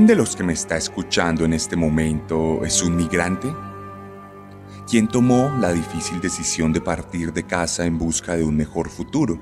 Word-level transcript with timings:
¿Quién 0.00 0.06
de 0.06 0.16
los 0.16 0.34
que 0.34 0.44
me 0.44 0.54
está 0.54 0.78
escuchando 0.78 1.44
en 1.44 1.52
este 1.52 1.76
momento 1.76 2.64
es 2.64 2.82
un 2.82 2.96
migrante? 2.96 3.54
¿Quién 4.88 5.06
tomó 5.08 5.54
la 5.60 5.74
difícil 5.74 6.22
decisión 6.22 6.72
de 6.72 6.80
partir 6.80 7.34
de 7.34 7.42
casa 7.42 7.84
en 7.84 7.98
busca 7.98 8.34
de 8.34 8.42
un 8.42 8.56
mejor 8.56 8.88
futuro? 8.88 9.38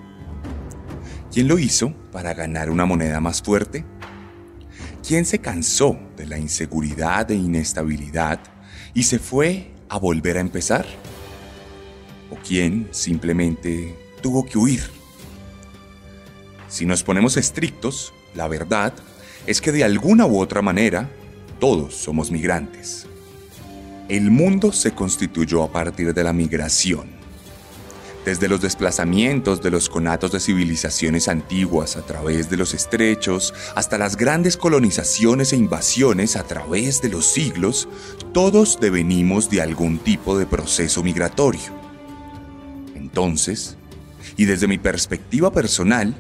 ¿Quién 1.33 1.47
lo 1.47 1.61
hizo 1.61 1.93
para 2.11 2.35
ganar 2.35 2.71
una 2.71 2.87
moneda 2.87 3.21
más 3.21 3.41
fuerte? 3.41 3.85
¿Quién 5.07 5.27
se 5.27 5.39
cansó 5.39 5.97
de 6.17 6.27
la 6.27 6.39
inseguridad 6.39 7.31
e 7.31 7.37
inestabilidad 7.37 8.41
y 8.95 9.05
se 9.05 9.21
fue 9.21 9.71
a 9.89 9.97
volver 9.97 10.39
a 10.39 10.41
empezar? 10.41 10.87
¿O 12.33 12.37
quién 12.45 12.89
simplemente 12.91 13.97
tuvo 14.21 14.45
que 14.45 14.59
huir? 14.59 14.83
Si 16.67 16.85
nos 16.85 17.05
ponemos 17.05 17.37
estrictos, 17.37 18.13
la 18.35 18.49
verdad 18.49 18.93
es 19.49 19.63
que 19.63 19.73
de 19.73 19.83
alguna 19.83 20.27
u 20.27 20.39
otra 20.39 20.61
manera 20.61 21.09
todos 21.59 21.95
somos 21.95 22.31
migrantes. 22.31 23.07
El 24.11 24.31
mundo 24.31 24.73
se 24.73 24.91
constituyó 24.91 25.63
a 25.63 25.73
partir 25.73 26.13
de 26.13 26.23
la 26.23 26.35
migración. 26.35 27.07
Desde 28.27 28.47
los 28.47 28.61
desplazamientos 28.61 29.63
de 29.63 29.71
los 29.71 29.89
conatos 29.89 30.33
de 30.33 30.41
civilizaciones 30.41 31.29
antiguas 31.29 31.97
a 31.97 32.05
través 32.05 32.51
de 32.51 32.59
los 32.59 32.75
estrechos, 32.75 33.55
hasta 33.75 33.97
las 33.97 34.19
grandes 34.19 34.59
colonizaciones 34.59 35.55
e 35.55 35.57
invasiones 35.57 36.37
a 36.37 36.43
través 36.43 37.01
de 37.01 37.09
los 37.09 37.25
siglos, 37.25 37.89
todos 38.35 38.79
devenimos 38.79 39.49
de 39.49 39.63
algún 39.63 39.99
tipo 39.99 40.39
de 40.39 40.45
proceso 40.45 41.03
migratorio. 41.03 41.73
Entonces, 42.95 43.79
y 44.37 44.45
desde 44.45 44.69
mi 44.69 44.77
perspectiva 44.77 45.51
personal, 45.51 46.15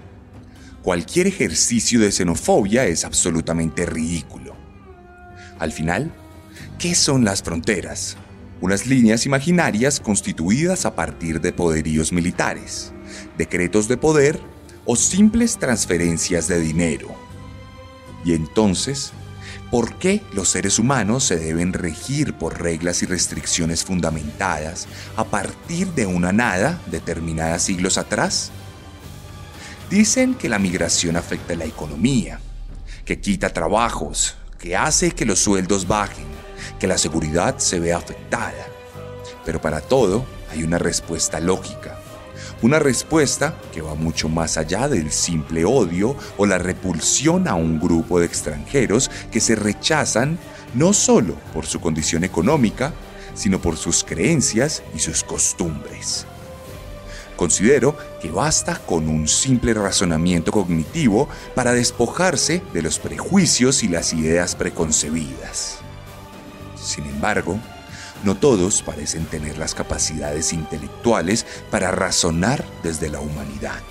cualquier 0.89 1.27
ejercicio 1.27 2.01
de 2.01 2.11
xenofobia 2.11 2.87
es 2.87 3.05
absolutamente 3.05 3.85
ridículo. 3.85 4.57
Al 5.59 5.71
final, 5.71 6.11
¿qué 6.79 6.95
son 6.95 7.27
las 7.27 7.43
fronteras? 7.43 8.17
Unas 8.63 8.87
líneas 8.87 9.27
imaginarias 9.27 10.01
constituidas 10.01 10.87
a 10.87 10.95
partir 10.95 11.43
de 11.43 11.53
poderíos 11.53 12.11
militares, 12.11 12.95
decretos 13.37 13.87
de 13.87 13.99
poder 13.99 14.41
o 14.87 14.97
simples 14.97 15.59
transferencias 15.59 16.49
de 16.49 16.59
dinero. 16.59 17.15
Y 18.25 18.33
entonces, 18.33 19.13
¿por 19.71 19.99
qué 19.99 20.23
los 20.33 20.49
seres 20.49 20.79
humanos 20.79 21.23
se 21.23 21.37
deben 21.37 21.75
regir 21.75 22.33
por 22.33 22.63
reglas 22.63 23.03
y 23.03 23.05
restricciones 23.05 23.85
fundamentadas 23.85 24.89
a 25.17 25.25
partir 25.25 25.89
de 25.89 26.07
una 26.07 26.33
nada 26.33 26.81
determinada 26.91 27.59
siglos 27.59 27.99
atrás? 27.99 28.53
Dicen 29.91 30.35
que 30.35 30.51
la 30.51 30.59
migración 30.59 31.17
afecta 31.17 31.55
la 31.55 31.65
economía, 31.65 32.41
que 33.07 33.21
quita 33.21 33.49
trabajos, 33.49 34.37
que 34.59 34.77
hace 34.77 35.13
que 35.13 35.25
los 35.25 35.39
sueldos 35.39 35.89
bajen, 35.89 36.27
que 36.79 36.87
la 36.87 36.99
seguridad 36.99 37.57
se 37.57 37.81
vea 37.81 37.97
afectada. 37.97 38.67
Pero 39.47 39.63
para 39.63 39.81
todo 39.81 40.27
hay 40.51 40.63
una 40.63 40.77
respuesta 40.77 41.41
lógica. 41.41 41.99
Una 42.61 42.79
respuesta 42.79 43.57
que 43.73 43.81
va 43.81 43.95
mucho 43.95 44.29
más 44.29 44.59
allá 44.59 44.89
del 44.89 45.11
simple 45.11 45.65
odio 45.65 46.15
o 46.37 46.45
la 46.45 46.59
repulsión 46.59 47.49
a 47.49 47.55
un 47.55 47.81
grupo 47.81 48.21
de 48.21 48.27
extranjeros 48.27 49.11
que 49.33 49.41
se 49.41 49.57
rechazan 49.57 50.39
no 50.75 50.93
solo 50.93 51.35
por 51.55 51.65
su 51.65 51.81
condición 51.81 52.25
económica, 52.25 52.93
sino 53.35 53.59
por 53.59 53.79
sus 53.79 54.05
creencias 54.05 54.83
y 54.95 54.99
sus 54.99 55.25
costumbres. 55.25 56.27
Considero 57.39 57.97
que 58.21 58.33
basta 58.33 58.81
con 58.85 59.09
un 59.09 59.29
simple 59.29 59.73
razonamiento 59.73 60.51
cognitivo 60.51 61.29
para 61.55 61.73
despojarse 61.73 62.63
de 62.75 62.83
los 62.83 62.99
prejuicios 62.99 63.85
y 63.85 63.89
las 63.89 64.13
ideas 64.13 64.57
preconcebidas. 64.57 65.79
Sin 66.75 67.05
embargo, 67.05 67.61
no 68.25 68.37
todos 68.37 68.83
parecen 68.83 69.25
tener 69.25 69.57
las 69.57 69.77
capacidades 69.77 70.53
intelectuales 70.53 71.47
para 71.71 71.93
razonar 71.93 72.65
desde 72.83 73.09
la 73.09 73.21
humanidad. 73.21 73.83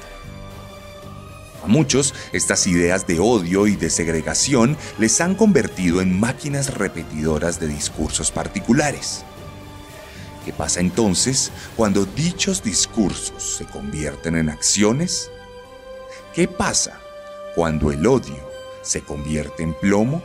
A 1.64 1.68
muchos, 1.68 2.14
estas 2.34 2.68
ideas 2.68 3.08
de 3.08 3.22
odio 3.22 3.66
y 3.66 3.78
de 3.78 3.90
segregación 3.90 4.76
les 5.00 5.22
han 5.22 5.36
convertido 5.36 6.02
en 6.02 6.20
máquinas 6.20 6.74
repetidoras 6.74 7.62
de 7.62 7.70
discursos 7.70 8.30
particulares. 8.30 9.24
¿Qué 10.48 10.54
pasa 10.54 10.80
entonces 10.80 11.52
cuando 11.76 12.06
dichos 12.06 12.64
discursos 12.64 13.58
se 13.58 13.66
convierten 13.66 14.38
en 14.38 14.48
acciones? 14.48 15.30
¿Qué 16.34 16.48
pasa 16.48 17.02
cuando 17.54 17.92
el 17.92 18.08
odio 18.08 18.50
se 18.82 19.02
convierte 19.02 19.64
en 19.64 19.74
plomo? 19.74 20.24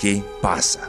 ¿Qué 0.00 0.24
pasa 0.40 0.88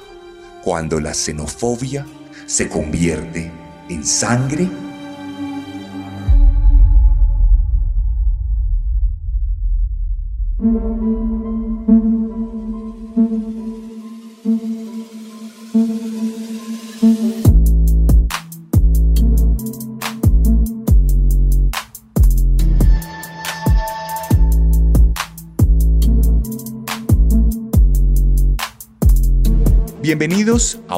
cuando 0.64 1.02
la 1.02 1.14
xenofobia 1.14 2.06
se 2.46 2.70
convierte 2.70 3.52
en 3.90 4.06
sangre? 4.06 4.70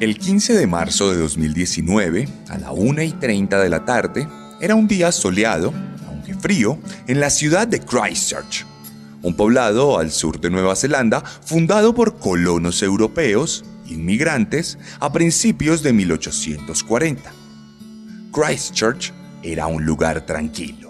El 0.00 0.18
15 0.18 0.54
de 0.54 0.66
marzo 0.66 1.12
de 1.12 1.18
2019, 1.18 2.28
a 2.48 2.58
la 2.58 2.72
1 2.72 3.02
y 3.02 3.12
30 3.12 3.60
de 3.60 3.68
la 3.68 3.84
tarde, 3.84 4.26
era 4.60 4.74
un 4.74 4.88
día 4.88 5.12
soleado, 5.12 5.72
aunque 6.08 6.34
frío, 6.34 6.78
en 7.06 7.20
la 7.20 7.30
ciudad 7.30 7.68
de 7.68 7.78
Christchurch, 7.78 8.66
un 9.22 9.36
poblado 9.36 9.98
al 9.98 10.10
sur 10.10 10.40
de 10.40 10.50
Nueva 10.50 10.74
Zelanda 10.74 11.20
fundado 11.20 11.94
por 11.94 12.18
colonos 12.18 12.82
europeos, 12.82 13.64
inmigrantes, 13.86 14.78
a 14.98 15.12
principios 15.12 15.84
de 15.84 15.92
1840. 15.92 17.32
Christchurch 18.32 19.12
era 19.44 19.68
un 19.68 19.86
lugar 19.86 20.26
tranquilo 20.26 20.83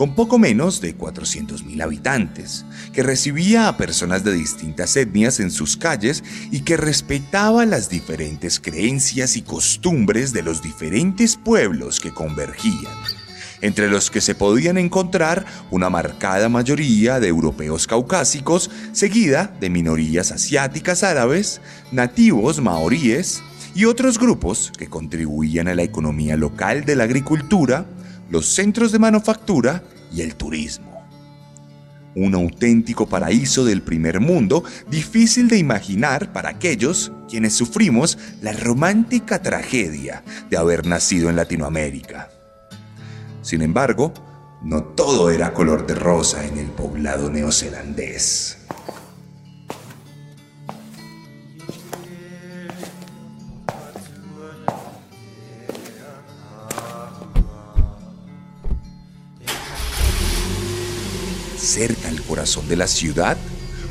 con 0.00 0.14
poco 0.14 0.38
menos 0.38 0.80
de 0.80 0.96
400.000 0.96 1.82
habitantes, 1.82 2.64
que 2.94 3.02
recibía 3.02 3.68
a 3.68 3.76
personas 3.76 4.24
de 4.24 4.32
distintas 4.32 4.96
etnias 4.96 5.40
en 5.40 5.50
sus 5.50 5.76
calles 5.76 6.24
y 6.50 6.60
que 6.60 6.78
respetaba 6.78 7.66
las 7.66 7.90
diferentes 7.90 8.60
creencias 8.60 9.36
y 9.36 9.42
costumbres 9.42 10.32
de 10.32 10.42
los 10.42 10.62
diferentes 10.62 11.36
pueblos 11.36 12.00
que 12.00 12.12
convergían 12.12 12.94
entre 13.60 13.90
los 13.90 14.10
que 14.10 14.22
se 14.22 14.34
podían 14.34 14.78
encontrar 14.78 15.44
una 15.70 15.90
marcada 15.90 16.48
mayoría 16.48 17.20
de 17.20 17.28
europeos 17.28 17.86
caucásicos, 17.86 18.70
seguida 18.92 19.54
de 19.60 19.68
minorías 19.68 20.32
asiáticas 20.32 21.02
árabes, 21.02 21.60
nativos 21.92 22.58
maoríes 22.62 23.42
y 23.74 23.84
otros 23.84 24.18
grupos 24.18 24.72
que 24.78 24.88
contribuían 24.88 25.68
a 25.68 25.74
la 25.74 25.82
economía 25.82 26.38
local 26.38 26.86
de 26.86 26.96
la 26.96 27.04
agricultura, 27.04 27.84
los 28.30 28.46
centros 28.46 28.92
de 28.92 28.98
manufactura 28.98 29.82
y 30.12 30.22
el 30.22 30.34
turismo. 30.34 30.90
Un 32.14 32.34
auténtico 32.34 33.08
paraíso 33.08 33.64
del 33.64 33.82
primer 33.82 34.20
mundo, 34.20 34.64
difícil 34.88 35.48
de 35.48 35.58
imaginar 35.58 36.32
para 36.32 36.50
aquellos 36.50 37.12
quienes 37.28 37.54
sufrimos 37.54 38.18
la 38.42 38.52
romántica 38.52 39.40
tragedia 39.40 40.24
de 40.48 40.56
haber 40.56 40.86
nacido 40.86 41.30
en 41.30 41.36
Latinoamérica. 41.36 42.30
Sin 43.42 43.62
embargo, 43.62 44.12
no 44.62 44.82
todo 44.82 45.30
era 45.30 45.54
color 45.54 45.86
de 45.86 45.94
rosa 45.94 46.44
en 46.44 46.58
el 46.58 46.66
poblado 46.66 47.30
neozelandés. 47.30 48.58
Cerca 61.80 62.08
al 62.08 62.20
corazón 62.20 62.68
de 62.68 62.76
la 62.76 62.86
ciudad, 62.86 63.38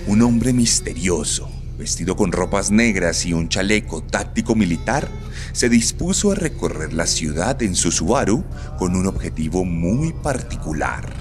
un 0.06 0.22
hombre 0.22 0.54
misterioso, 0.54 1.50
vestido 1.76 2.16
con 2.16 2.32
ropas 2.32 2.70
negras 2.70 3.26
y 3.26 3.34
un 3.34 3.50
chaleco 3.50 4.04
táctico 4.04 4.54
militar, 4.54 5.10
se 5.54 5.70
dispuso 5.70 6.32
a 6.32 6.36
recorrer 6.36 6.94
la 6.94 7.08
ciudad 7.08 7.64
en 7.64 7.74
su 7.74 7.92
Subaru 7.92 8.44
con 8.78 8.96
un 8.96 9.08
objetivo 9.08 9.66
muy 9.66 10.14
particular. 10.14 11.12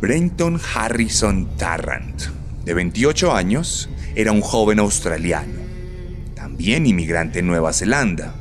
Brenton 0.00 0.58
Harrison 0.74 1.46
Tarrant, 1.58 2.22
de 2.64 2.72
28 2.72 3.34
años, 3.34 3.90
era 4.14 4.32
un 4.32 4.40
joven 4.40 4.78
australiano 4.78 5.66
también 6.56 6.86
inmigrante 6.86 7.40
en 7.40 7.48
Nueva 7.48 7.70
Zelanda, 7.74 8.34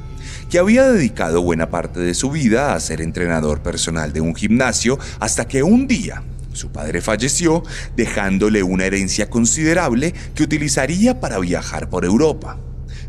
que 0.50 0.60
había 0.60 0.84
dedicado 0.84 1.42
buena 1.42 1.70
parte 1.70 2.00
de 2.00 2.14
su 2.14 2.32
vida 2.32 2.74
a 2.74 2.80
ser 2.80 3.02
entrenador 3.02 3.62
personal 3.62 4.14
de 4.14 4.22
un 4.22 4.36
gimnasio 4.36 5.00
hasta 5.20 5.48
que 5.48 5.64
un 5.64 5.88
día 5.88 6.24
su 6.54 6.72
padre 6.72 7.02
falleció 7.02 7.64
dejándole 7.98 8.64
una 8.64 8.86
herencia 8.86 9.30
considerable 9.30 10.14
que 10.34 10.44
utilizaría 10.44 11.20
para 11.20 11.38
viajar 11.40 11.90
por 11.90 12.06
Europa, 12.06 12.58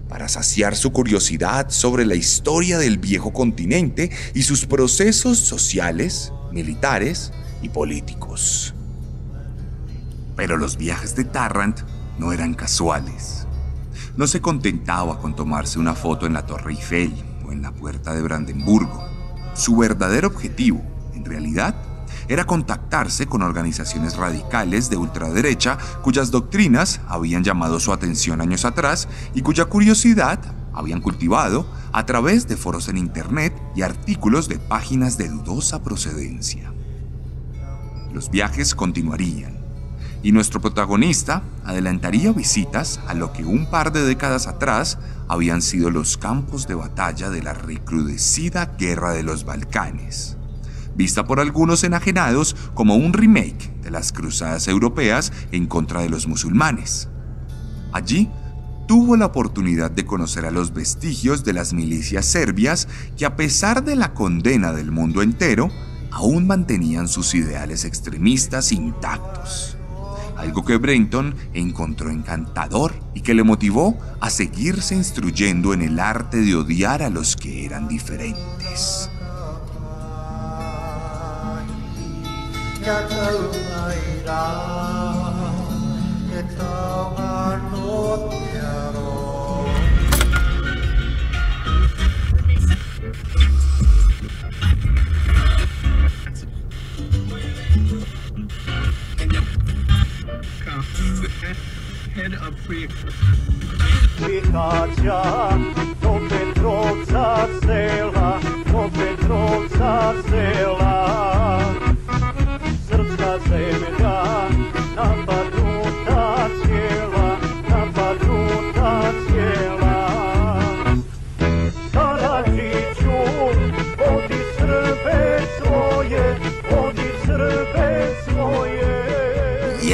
para 0.08 0.28
saciar 0.28 0.74
su 0.74 0.92
curiosidad 0.92 1.70
sobre 1.70 2.04
la 2.06 2.16
historia 2.16 2.78
del 2.78 2.98
viejo 2.98 3.32
continente 3.32 4.10
y 4.34 4.42
sus 4.42 4.66
procesos 4.66 5.38
sociales, 5.38 6.32
militares 6.50 7.32
y 7.62 7.68
políticos. 7.68 8.74
Pero 10.34 10.56
los 10.56 10.76
viajes 10.76 11.14
de 11.14 11.24
Tarrant 11.24 11.80
no 12.18 12.32
eran 12.32 12.54
casuales 12.54 13.45
no 14.16 14.26
se 14.26 14.40
contentaba 14.40 15.18
con 15.18 15.36
tomarse 15.36 15.78
una 15.78 15.94
foto 15.94 16.26
en 16.26 16.32
la 16.32 16.46
Torre 16.46 16.72
Eiffel 16.72 17.14
o 17.46 17.52
en 17.52 17.62
la 17.62 17.72
Puerta 17.72 18.14
de 18.14 18.22
Brandenburgo. 18.22 19.04
Su 19.54 19.76
verdadero 19.76 20.28
objetivo, 20.28 20.82
en 21.14 21.24
realidad, 21.24 21.74
era 22.28 22.44
contactarse 22.44 23.26
con 23.26 23.42
organizaciones 23.42 24.16
radicales 24.16 24.88
de 24.90 24.96
ultraderecha 24.96 25.78
cuyas 26.02 26.30
doctrinas 26.30 27.00
habían 27.08 27.44
llamado 27.44 27.78
su 27.78 27.92
atención 27.92 28.40
años 28.40 28.64
atrás 28.64 29.06
y 29.34 29.42
cuya 29.42 29.66
curiosidad 29.66 30.40
habían 30.72 31.00
cultivado 31.00 31.66
a 31.92 32.06
través 32.06 32.48
de 32.48 32.56
foros 32.56 32.88
en 32.88 32.96
Internet 32.96 33.54
y 33.74 33.82
artículos 33.82 34.48
de 34.48 34.58
páginas 34.58 35.18
de 35.18 35.28
dudosa 35.28 35.82
procedencia. 35.82 36.72
Los 38.12 38.30
viajes 38.30 38.74
continuarían 38.74 39.55
y 40.26 40.32
nuestro 40.32 40.60
protagonista 40.60 41.44
adelantaría 41.64 42.32
visitas 42.32 42.98
a 43.06 43.14
lo 43.14 43.32
que 43.32 43.44
un 43.44 43.70
par 43.70 43.92
de 43.92 44.04
décadas 44.04 44.48
atrás 44.48 44.98
habían 45.28 45.62
sido 45.62 45.88
los 45.92 46.16
campos 46.16 46.66
de 46.66 46.74
batalla 46.74 47.30
de 47.30 47.44
la 47.44 47.52
recrudecida 47.52 48.74
Guerra 48.76 49.12
de 49.12 49.22
los 49.22 49.44
Balcanes, 49.44 50.36
vista 50.96 51.26
por 51.26 51.38
algunos 51.38 51.84
enajenados 51.84 52.56
como 52.74 52.96
un 52.96 53.12
remake 53.12 53.72
de 53.82 53.92
las 53.92 54.10
cruzadas 54.10 54.66
europeas 54.66 55.32
en 55.52 55.68
contra 55.68 56.00
de 56.00 56.08
los 56.08 56.26
musulmanes. 56.26 57.08
Allí 57.92 58.28
tuvo 58.88 59.16
la 59.16 59.26
oportunidad 59.26 59.92
de 59.92 60.06
conocer 60.06 60.44
a 60.44 60.50
los 60.50 60.74
vestigios 60.74 61.44
de 61.44 61.52
las 61.52 61.72
milicias 61.72 62.26
serbias 62.26 62.88
que 63.16 63.26
a 63.26 63.36
pesar 63.36 63.84
de 63.84 63.94
la 63.94 64.12
condena 64.12 64.72
del 64.72 64.90
mundo 64.90 65.22
entero, 65.22 65.70
aún 66.10 66.48
mantenían 66.48 67.06
sus 67.06 67.32
ideales 67.36 67.84
extremistas 67.84 68.72
intactos 68.72 69.75
algo 70.36 70.64
que 70.64 70.76
Brenton 70.76 71.34
encontró 71.54 72.10
encantador 72.10 72.94
y 73.14 73.20
que 73.22 73.34
le 73.34 73.42
motivó 73.42 73.98
a 74.20 74.30
seguirse 74.30 74.94
instruyendo 74.94 75.72
en 75.72 75.82
el 75.82 75.98
arte 75.98 76.38
de 76.38 76.54
odiar 76.54 77.02
a 77.02 77.10
los 77.10 77.36
que 77.36 77.64
eran 77.64 77.88
diferentes. 77.88 79.10
head 102.16 102.32
of 102.32 102.58
free 102.60 102.86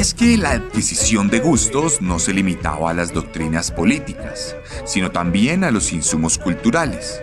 es 0.03 0.13
que 0.13 0.35
la 0.37 0.51
adquisición 0.51 1.29
de 1.29 1.39
gustos 1.39 2.01
no 2.01 2.19
se 2.19 2.33
limitaba 2.33 2.89
a 2.89 2.93
las 2.93 3.13
doctrinas 3.13 3.71
políticas, 3.71 4.53
sino 4.83 5.11
también 5.11 5.63
a 5.63 5.71
los 5.71 5.93
insumos 5.93 6.37
culturales, 6.37 7.21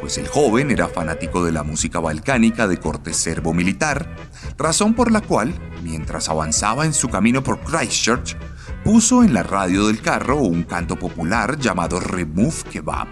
pues 0.00 0.16
el 0.16 0.28
joven 0.28 0.70
era 0.70 0.88
fanático 0.88 1.44
de 1.44 1.52
la 1.52 1.62
música 1.62 2.00
balcánica 2.00 2.66
de 2.66 2.78
corte 2.78 3.12
serbo-militar, 3.12 4.16
razón 4.56 4.94
por 4.94 5.12
la 5.12 5.20
cual, 5.20 5.52
mientras 5.82 6.30
avanzaba 6.30 6.86
en 6.86 6.94
su 6.94 7.10
camino 7.10 7.42
por 7.42 7.60
Christchurch, 7.60 8.34
puso 8.82 9.22
en 9.22 9.34
la 9.34 9.42
radio 9.42 9.86
del 9.88 10.00
carro 10.00 10.38
un 10.38 10.62
canto 10.62 10.98
popular 10.98 11.58
llamado 11.58 12.00
Remove 12.00 12.62
Kebab, 12.70 13.08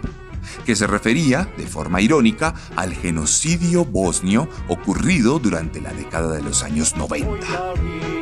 que 0.64 0.74
se 0.74 0.86
refería, 0.86 1.46
de 1.58 1.66
forma 1.66 2.00
irónica, 2.00 2.54
al 2.74 2.94
genocidio 2.94 3.84
bosnio 3.84 4.48
ocurrido 4.68 5.38
durante 5.38 5.82
la 5.82 5.92
década 5.92 6.32
de 6.36 6.42
los 6.42 6.62
años 6.62 6.96
90. 6.96 8.19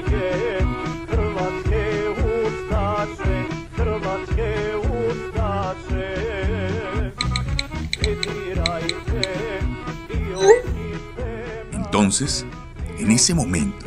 Entonces, 12.09 12.47
en 12.99 13.11
ese 13.11 13.35
momento, 13.35 13.85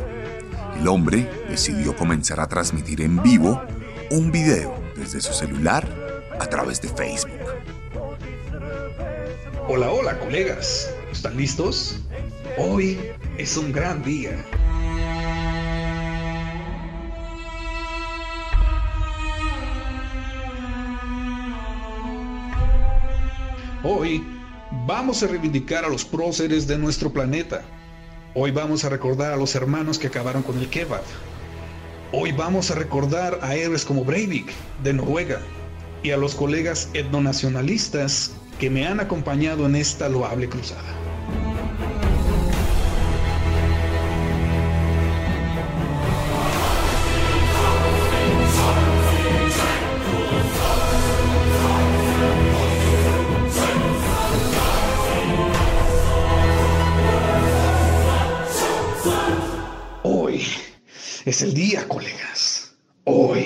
el 0.78 0.86
hombre 0.86 1.28
decidió 1.48 1.96
comenzar 1.96 2.38
a 2.38 2.46
transmitir 2.46 3.00
en 3.00 3.20
vivo 3.20 3.60
un 4.12 4.30
video 4.30 4.80
desde 4.94 5.20
su 5.20 5.32
celular 5.32 5.84
a 6.38 6.46
través 6.46 6.80
de 6.80 6.86
Facebook. 6.86 7.32
Hola, 9.66 9.90
hola 9.90 10.20
colegas, 10.20 10.94
¿están 11.10 11.36
listos? 11.36 11.98
Hoy 12.56 12.96
es 13.38 13.56
un 13.56 13.72
gran 13.72 14.04
día. 14.04 14.36
Hoy 23.82 24.24
vamos 24.86 25.24
a 25.24 25.26
reivindicar 25.26 25.84
a 25.84 25.88
los 25.88 26.04
próceres 26.04 26.68
de 26.68 26.78
nuestro 26.78 27.12
planeta. 27.12 27.64
Hoy 28.34 28.50
vamos 28.50 28.82
a 28.84 28.88
recordar 28.88 29.34
a 29.34 29.36
los 29.36 29.54
hermanos 29.54 29.98
que 29.98 30.06
acabaron 30.06 30.42
con 30.42 30.58
el 30.58 30.70
kebab. 30.70 31.02
Hoy 32.12 32.32
vamos 32.32 32.70
a 32.70 32.74
recordar 32.74 33.38
a 33.42 33.54
héroes 33.56 33.84
como 33.84 34.06
Breivik 34.06 34.50
de 34.82 34.94
Noruega 34.94 35.38
y 36.02 36.12
a 36.12 36.16
los 36.16 36.34
colegas 36.34 36.88
etnonacionalistas 36.94 38.32
que 38.58 38.70
me 38.70 38.86
han 38.86 39.00
acompañado 39.00 39.66
en 39.66 39.76
esta 39.76 40.08
loable 40.08 40.48
cruzada. 40.48 41.01
Es 61.32 61.40
el 61.40 61.54
día, 61.54 61.88
colegas. 61.88 62.74
Hoy. 63.04 63.41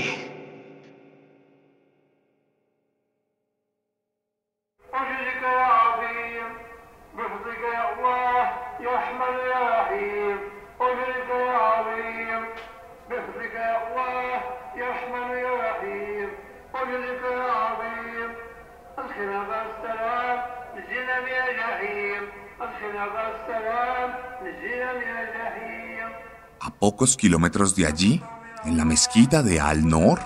Pocos 26.79 27.17
kilómetros 27.17 27.75
de 27.75 27.87
allí, 27.87 28.23
en 28.67 28.77
la 28.77 28.85
mezquita 28.85 29.43
de 29.43 29.61
Al-Nor, 29.61 30.21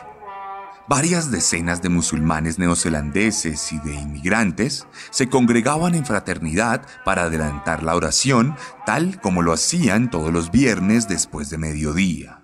varias 0.88 1.30
decenas 1.30 1.80
de 1.80 1.88
musulmanes 1.88 2.58
neozelandeses 2.58 3.72
y 3.72 3.78
de 3.78 3.94
inmigrantes 3.94 4.88
se 5.10 5.28
congregaban 5.28 5.94
en 5.94 6.04
fraternidad 6.04 6.84
para 7.04 7.22
adelantar 7.22 7.84
la 7.84 7.94
oración, 7.94 8.56
tal 8.84 9.20
como 9.20 9.42
lo 9.42 9.52
hacían 9.52 10.10
todos 10.10 10.32
los 10.32 10.50
viernes 10.50 11.06
después 11.06 11.50
de 11.50 11.58
mediodía, 11.58 12.42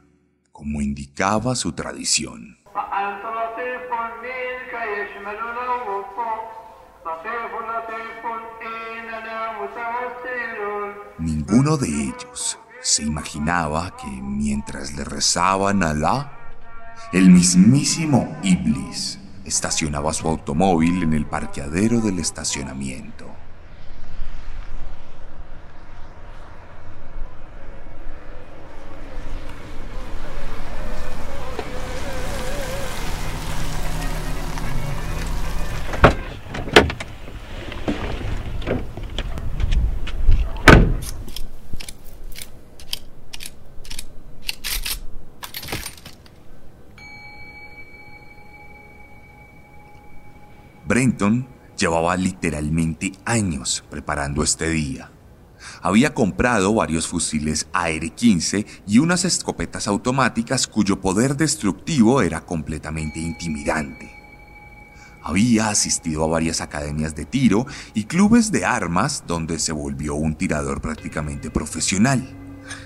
como 0.53 0.81
indicaba 0.81 1.57
su 1.57 1.73
tradición. 1.73 2.59
Ninguno 11.19 11.77
de 11.77 11.89
ellos 11.89 12.61
se 12.87 13.03
imaginaba 13.03 13.97
que 13.97 14.07
mientras 14.07 14.95
le 14.95 15.03
rezaban 15.03 15.83
a 15.83 15.91
Alá, 15.91 16.31
el 17.13 17.31
mismísimo 17.31 18.39
Iblis 18.45 19.19
estacionaba 19.45 20.13
su 20.13 20.29
automóvil 20.29 21.03
en 21.03 21.13
el 21.13 21.27
parqueadero 21.27 22.01
del 22.01 22.21
estacionamiento. 22.21 23.27
Literalmente 52.47 53.13
años 53.25 53.83
preparando 53.91 54.45
este 54.45 54.71
día. 54.71 55.11
Había 55.83 56.15
comprado 56.15 56.73
varios 56.73 57.09
fusiles 57.09 57.67
AR-15 57.73 58.65
y 58.87 58.99
unas 58.99 59.25
escopetas 59.25 59.89
automáticas 59.89 60.69
cuyo 60.69 61.01
poder 61.01 61.37
destructivo 61.37 62.23
era 62.23 62.43
completamente 62.43 63.19
intimidante. 63.19 64.13
Había 65.25 65.71
asistido 65.71 66.23
a 66.23 66.29
varias 66.29 66.61
academias 66.61 67.17
de 67.17 67.25
tiro 67.25 67.67
y 67.95 68.05
clubes 68.05 68.53
de 68.53 68.65
armas 68.65 69.25
donde 69.27 69.59
se 69.59 69.73
volvió 69.73 70.15
un 70.15 70.37
tirador 70.37 70.81
prácticamente 70.81 71.51
profesional, 71.51 72.29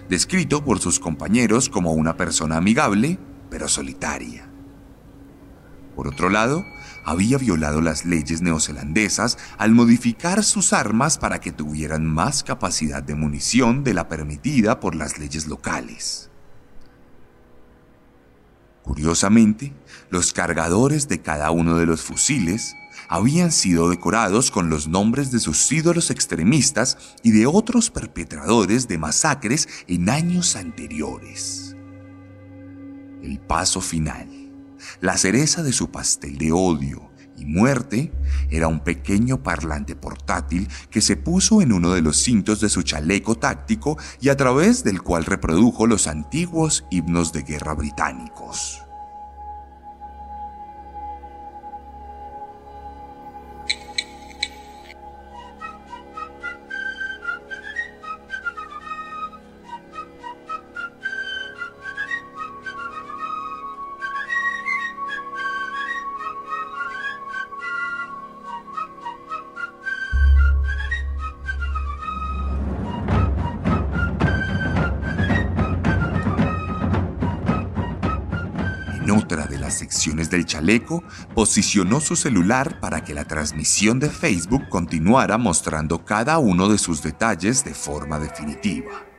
descrito 0.09 0.65
por 0.65 0.81
sus 0.81 0.99
compañeros 0.99 1.69
como 1.69 1.93
una 1.93 2.17
persona 2.17 2.57
amigable 2.57 3.19
pero 3.51 3.69
solitaria. 3.69 4.49
Por 5.95 6.09
otro 6.09 6.31
lado, 6.31 6.65
había 7.05 7.39
violado 7.39 7.81
las 7.81 8.05
leyes 8.05 8.43
neozelandesas 8.43 9.39
al 9.59 9.73
modificar 9.73 10.45
sus 10.45 10.73
armas 10.73 11.19
para 11.19 11.41
que 11.41 11.53
tuvieran 11.53 12.07
más 12.07 12.43
capacidad 12.43 13.03
de 13.03 13.15
munición 13.15 13.85
de 13.85 13.95
la 13.95 14.09
permitida 14.09 14.81
por 14.81 14.95
las 14.95 15.19
leyes 15.19 15.47
locales. 15.47 16.31
Curiosamente, 18.83 19.73
los 20.11 20.33
cargadores 20.33 21.07
de 21.09 21.21
cada 21.21 21.51
uno 21.51 21.77
de 21.77 21.87
los 21.87 22.01
fusiles 22.01 22.75
habían 23.09 23.53
sido 23.53 23.89
decorados 23.89 24.51
con 24.51 24.71
los 24.71 24.89
nombres 24.89 25.31
de 25.31 25.39
sus 25.39 25.71
ídolos 25.71 26.11
extremistas 26.11 27.17
y 27.23 27.31
de 27.31 27.47
otros 27.47 27.91
perpetradores 27.91 28.89
de 28.89 28.99
masacres 28.99 29.69
en 29.87 30.09
años 30.09 30.57
anteriores. 30.57 31.77
El 33.23 33.39
paso 33.39 33.81
final 33.81 34.40
la 35.01 35.17
cereza 35.17 35.63
de 35.63 35.73
su 35.73 35.91
pastel 35.91 36.39
de 36.39 36.53
odio 36.53 37.11
y 37.37 37.47
muerte 37.47 38.13
era 38.51 38.69
un 38.69 38.81
pequeño 38.81 39.43
parlante 39.43 39.97
portátil 39.97 40.69
que 40.91 41.01
se 41.01 41.17
puso 41.17 41.63
en 41.63 41.73
uno 41.73 41.93
de 41.93 42.03
los 42.03 42.19
cintos 42.19 42.61
de 42.61 42.69
su 42.69 42.83
chaleco 42.83 43.37
táctico 43.37 43.99
y 44.21 44.29
a 44.29 44.37
través 44.37 44.85
del 44.85 45.03
cual 45.03 45.25
reprodujo 45.25 45.87
los 45.87 46.07
antiguos 46.07 46.85
himnos 46.91 47.33
de 47.33 47.43
guerra 47.43 47.75
británicos. 47.75 48.83
Del 80.31 80.47
chaleco, 80.47 81.05
posicionó 81.35 82.01
su 82.01 82.17
celular 82.17 82.81
para 82.81 83.05
que 83.05 83.15
la 83.15 83.27
transmisión 83.27 84.01
de 84.01 84.09
Facebook 84.09 84.69
continuara 84.71 85.37
mostrando 85.37 86.05
cada 86.07 86.39
uno 86.39 86.69
de 86.69 86.79
sus 86.79 87.03
detalles 87.03 87.65
de 87.65 87.75
forma 87.75 88.19
definitiva. 88.19 89.10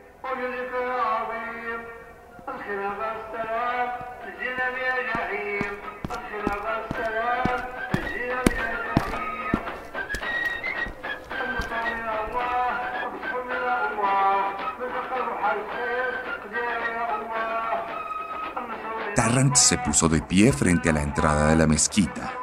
Se 19.53 19.77
puso 19.77 20.07
de 20.07 20.21
pie 20.21 20.53
frente 20.53 20.89
a 20.89 20.93
la 20.93 21.01
entrada 21.01 21.47
de 21.47 21.57
la 21.57 21.67
mezquita. 21.67 22.33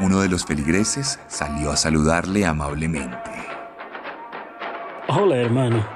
Uno 0.00 0.20
de 0.20 0.28
los 0.28 0.44
feligreses 0.44 1.18
salió 1.28 1.72
a 1.72 1.76
saludarle 1.76 2.44
amablemente. 2.44 3.30
Hola, 5.08 5.36
hermano. 5.36 5.86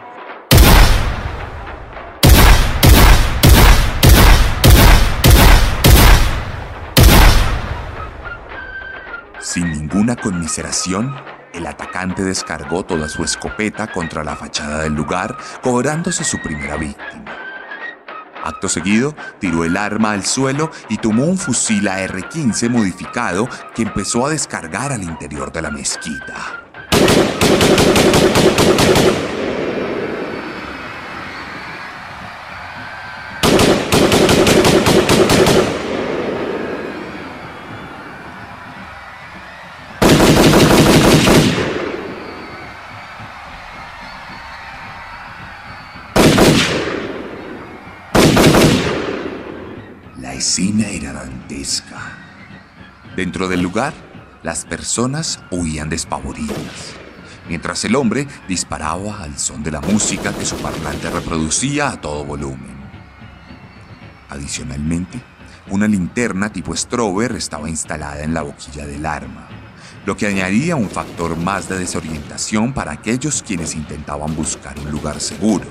Sin 9.41 9.71
ninguna 9.73 10.17
conmiseración, 10.17 11.15
el 11.53 11.67
atacante 11.67 12.23
descargó 12.23 12.85
toda 12.85 13.09
su 13.09 13.25
escopeta 13.25 13.93
contra 13.93 14.25
la 14.25 14.37
fachada 14.37 14.85
del 14.85 14.95
lugar, 14.95 15.37
cobrándose 15.63 16.25
su 16.25 16.41
primera 16.41 16.77
víctima. 16.77 17.50
Acto 18.51 18.69
seguido, 18.69 19.15
tiró 19.39 19.65
el 19.65 19.77
arma 19.77 20.11
al 20.13 20.25
suelo 20.25 20.71
y 20.89 20.99
tomó 20.99 21.25
un 21.25 21.39
fusil 21.39 21.87
AR-15 21.87 22.69
modificado 22.69 23.49
que 23.75 23.83
empezó 23.83 24.27
a 24.27 24.31
descargar 24.31 24.93
al 24.93 25.05
interior 25.05 25.53
de 25.53 25.63
la 25.63 25.71
mezquita. 25.71 26.67
La 50.21 50.35
escena 50.51 50.89
era 50.89 51.13
dantesca. 51.13 52.19
Dentro 53.15 53.47
del 53.47 53.61
lugar, 53.61 53.95
las 54.43 54.65
personas 54.65 55.39
huían 55.53 55.89
despavoridas, 55.89 56.97
mientras 57.49 57.85
el 57.85 57.95
hombre 57.95 58.27
disparaba 58.49 59.23
al 59.23 59.39
son 59.39 59.63
de 59.63 59.71
la 59.71 59.81
música 59.81 60.33
que 60.33 60.45
su 60.45 60.57
parlante 60.57 61.09
reproducía 61.09 61.91
a 61.91 62.01
todo 62.01 62.25
volumen. 62.25 62.75
Adicionalmente, 64.29 65.21
una 65.69 65.87
linterna 65.87 66.51
tipo 66.51 66.75
Strober 66.75 67.31
estaba 67.37 67.71
instalada 67.71 68.25
en 68.25 68.35
la 68.35 68.43
boquilla 68.43 68.87
del 68.87 69.07
arma, 69.07 69.47
lo 70.05 70.17
que 70.17 70.27
añadía 70.27 70.75
un 70.75 70.91
factor 70.91 71.37
más 71.37 71.69
de 71.69 71.79
desorientación 71.79 72.73
para 72.73 72.91
aquellos 72.91 73.45
quienes 73.45 73.77
intentaban 73.77 74.35
buscar 74.35 74.77
un 74.81 74.91
lugar 74.91 75.21
seguro. 75.21 75.67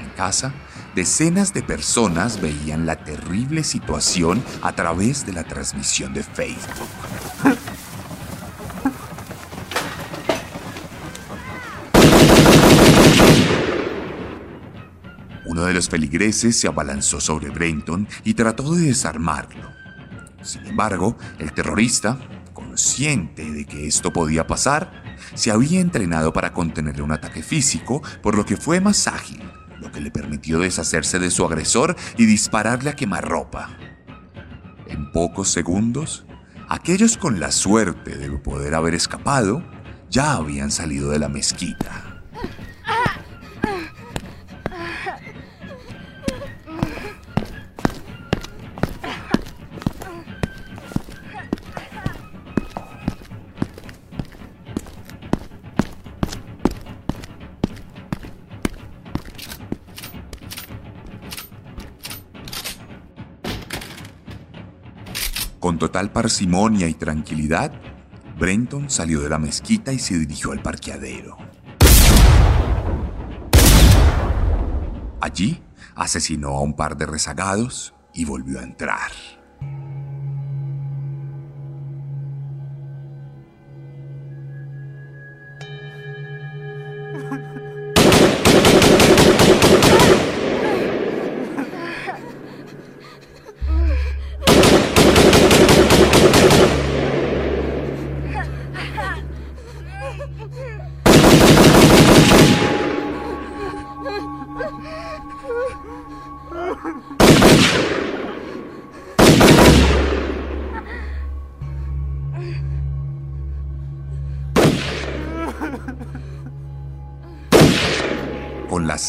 En 0.00 0.08
casa, 0.16 0.52
decenas 0.94 1.54
de 1.54 1.62
personas 1.62 2.40
veían 2.40 2.86
la 2.86 2.96
terrible 2.96 3.64
situación 3.64 4.42
a 4.62 4.72
través 4.72 5.24
de 5.26 5.32
la 5.32 5.44
transmisión 5.44 6.12
de 6.12 6.22
Facebook. 6.22 6.88
Uno 15.46 15.64
de 15.64 15.74
los 15.74 15.88
feligreses 15.88 16.58
se 16.58 16.68
abalanzó 16.68 17.20
sobre 17.20 17.50
Brenton 17.50 18.08
y 18.24 18.34
trató 18.34 18.74
de 18.74 18.86
desarmarlo. 18.86 19.70
Sin 20.42 20.64
embargo, 20.66 21.18
el 21.38 21.52
terrorista, 21.52 22.18
consciente 22.52 23.50
de 23.50 23.66
que 23.66 23.86
esto 23.86 24.12
podía 24.12 24.46
pasar, 24.46 24.92
se 25.34 25.50
había 25.50 25.80
entrenado 25.80 26.32
para 26.32 26.52
contener 26.52 27.02
un 27.02 27.12
ataque 27.12 27.42
físico, 27.42 28.00
por 28.22 28.36
lo 28.36 28.46
que 28.46 28.56
fue 28.56 28.80
más 28.80 29.06
ágil 29.06 29.42
que 29.90 30.00
le 30.00 30.10
permitió 30.10 30.58
deshacerse 30.58 31.18
de 31.18 31.30
su 31.30 31.44
agresor 31.44 31.96
y 32.16 32.26
dispararle 32.26 32.90
a 32.90 32.96
quemarropa. 32.96 33.70
En 34.86 35.12
pocos 35.12 35.48
segundos, 35.48 36.26
aquellos 36.68 37.16
con 37.16 37.40
la 37.40 37.52
suerte 37.52 38.16
de 38.16 38.30
poder 38.38 38.74
haber 38.74 38.94
escapado 38.94 39.62
ya 40.08 40.34
habían 40.34 40.70
salido 40.70 41.10
de 41.10 41.18
la 41.18 41.28
mezquita. 41.28 42.09
Con 65.60 65.78
total 65.78 66.10
parsimonia 66.10 66.88
y 66.88 66.94
tranquilidad, 66.94 67.70
Brenton 68.38 68.88
salió 68.88 69.20
de 69.20 69.28
la 69.28 69.38
mezquita 69.38 69.92
y 69.92 69.98
se 69.98 70.18
dirigió 70.18 70.52
al 70.52 70.62
parqueadero. 70.62 71.36
Allí 75.20 75.62
asesinó 75.94 76.48
a 76.56 76.62
un 76.62 76.72
par 76.72 76.96
de 76.96 77.04
rezagados 77.04 77.92
y 78.14 78.24
volvió 78.24 78.60
a 78.60 78.62
entrar. 78.62 79.10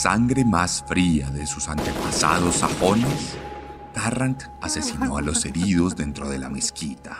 Sangre 0.01 0.43
más 0.43 0.83
fría 0.87 1.29
de 1.29 1.45
sus 1.45 1.69
antepasados 1.69 2.55
sajones, 2.55 3.37
Tarrant 3.93 4.41
asesinó 4.59 5.17
a 5.17 5.21
los 5.21 5.45
heridos 5.45 5.95
dentro 5.95 6.27
de 6.27 6.39
la 6.39 6.49
mezquita, 6.49 7.19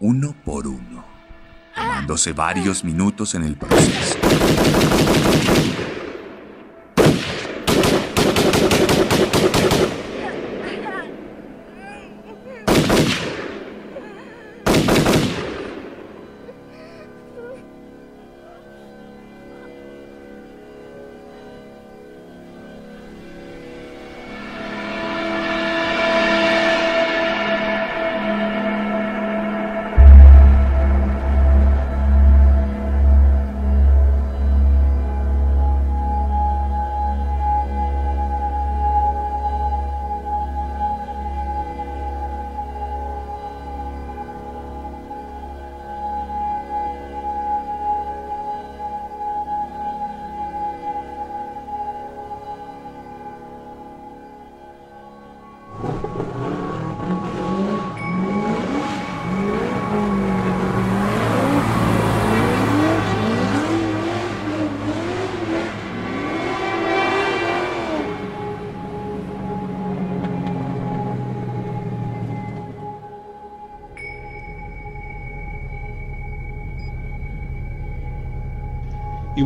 uno 0.00 0.34
por 0.44 0.66
uno, 0.66 1.04
tomándose 1.72 2.32
varios 2.32 2.82
minutos 2.82 3.36
en 3.36 3.44
el 3.44 3.56
proceso. 3.56 4.18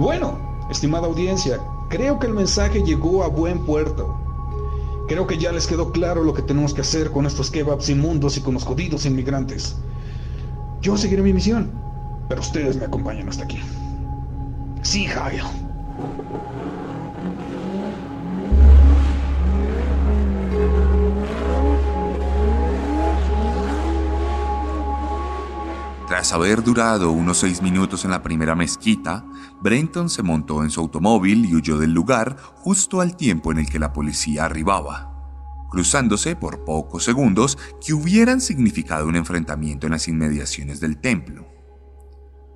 Bueno, 0.01 0.39
estimada 0.71 1.07
audiencia, 1.07 1.61
creo 1.91 2.19
que 2.19 2.27
el 2.27 2.33
mensaje 2.33 2.83
llegó 2.83 3.23
a 3.23 3.29
buen 3.29 3.67
puerto. 3.67 4.17
Creo 5.09 5.27
que 5.27 5.37
ya 5.37 5.53
les 5.53 5.67
quedó 5.67 5.93
claro 5.93 6.25
lo 6.25 6.33
que 6.33 6.41
tenemos 6.41 6.73
que 6.73 6.81
hacer 6.81 7.11
con 7.11 7.27
estos 7.27 7.51
kebabs 7.51 7.91
inmundos 7.91 8.39
y 8.39 8.41
con 8.41 8.55
los 8.55 8.65
jodidos 8.65 9.05
inmigrantes. 9.05 9.77
Yo 10.81 10.97
seguiré 10.97 11.21
mi 11.21 11.35
misión, 11.35 11.71
pero 12.31 12.41
ustedes 12.41 12.77
me 12.77 12.87
acompañan 12.87 13.29
hasta 13.29 13.45
aquí. 13.45 13.61
Sí, 14.81 15.05
Javier. 15.05 15.45
Tras 26.11 26.33
haber 26.33 26.65
durado 26.65 27.13
unos 27.13 27.39
seis 27.39 27.63
minutos 27.63 28.05
en 28.05 28.11
la 28.11 28.21
primera 28.21 28.57
mezquita, 28.57 29.25
Brenton 29.63 30.11
se 30.11 30.25
montó 30.25 30.65
en 30.65 30.71
su 30.71 30.81
automóvil 30.81 31.47
y 31.47 31.55
huyó 31.55 31.79
del 31.79 31.93
lugar 31.93 32.37
justo 32.57 33.01
al 33.01 33.17
tiempo 33.17 33.53
en 33.53 33.59
el 33.59 33.71
que 33.71 33.79
la 33.79 33.93
policía 33.93 34.47
arribaba, 34.47 35.69
cruzándose 35.71 36.35
por 36.35 36.65
pocos 36.65 37.05
segundos 37.05 37.57
que 37.81 37.95
hubieran 37.95 38.41
significado 38.41 39.07
un 39.07 39.15
enfrentamiento 39.15 39.87
en 39.87 39.93
las 39.93 40.09
inmediaciones 40.09 40.81
del 40.81 40.99
templo. 40.99 41.47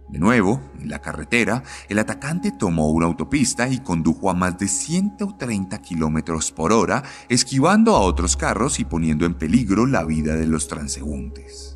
De 0.08 0.18
nuevo, 0.18 0.60
en 0.80 0.90
la 0.90 0.98
carretera, 0.98 1.62
el 1.88 2.00
atacante 2.00 2.50
tomó 2.50 2.90
una 2.90 3.06
autopista 3.06 3.68
y 3.68 3.78
condujo 3.78 4.30
a 4.30 4.34
más 4.34 4.58
de 4.58 4.66
130 4.66 5.80
kilómetros 5.80 6.50
por 6.50 6.72
hora, 6.72 7.04
esquivando 7.28 7.94
a 7.94 8.00
otros 8.00 8.36
carros 8.36 8.80
y 8.80 8.84
poniendo 8.84 9.24
en 9.26 9.34
peligro 9.34 9.86
la 9.86 10.02
vida 10.02 10.34
de 10.34 10.48
los 10.48 10.66
transeúntes. 10.66 11.73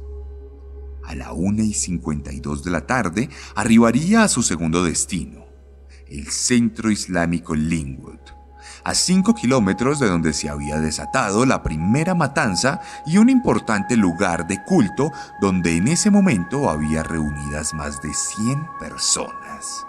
A 1.08 1.14
la 1.14 1.32
1 1.32 1.62
y 1.62 1.72
52 1.72 2.64
de 2.64 2.70
la 2.70 2.86
tarde 2.86 3.30
arribaría 3.54 4.24
a 4.24 4.28
su 4.28 4.42
segundo 4.42 4.84
destino, 4.84 5.46
el 6.06 6.28
centro 6.28 6.90
islámico 6.90 7.54
Linwood 7.54 8.20
a 8.84 8.94
5 8.94 9.34
kilómetros 9.34 9.98
de 9.98 10.08
donde 10.08 10.32
se 10.32 10.48
había 10.48 10.78
desatado 10.80 11.46
la 11.46 11.62
primera 11.62 12.14
matanza 12.14 12.80
y 13.06 13.18
un 13.18 13.30
importante 13.30 13.96
lugar 13.96 14.46
de 14.46 14.62
culto 14.64 15.10
donde 15.40 15.76
en 15.76 15.88
ese 15.88 16.10
momento 16.10 16.70
había 16.70 17.02
reunidas 17.02 17.74
más 17.74 18.00
de 18.02 18.12
100 18.12 18.66
personas. 18.78 19.87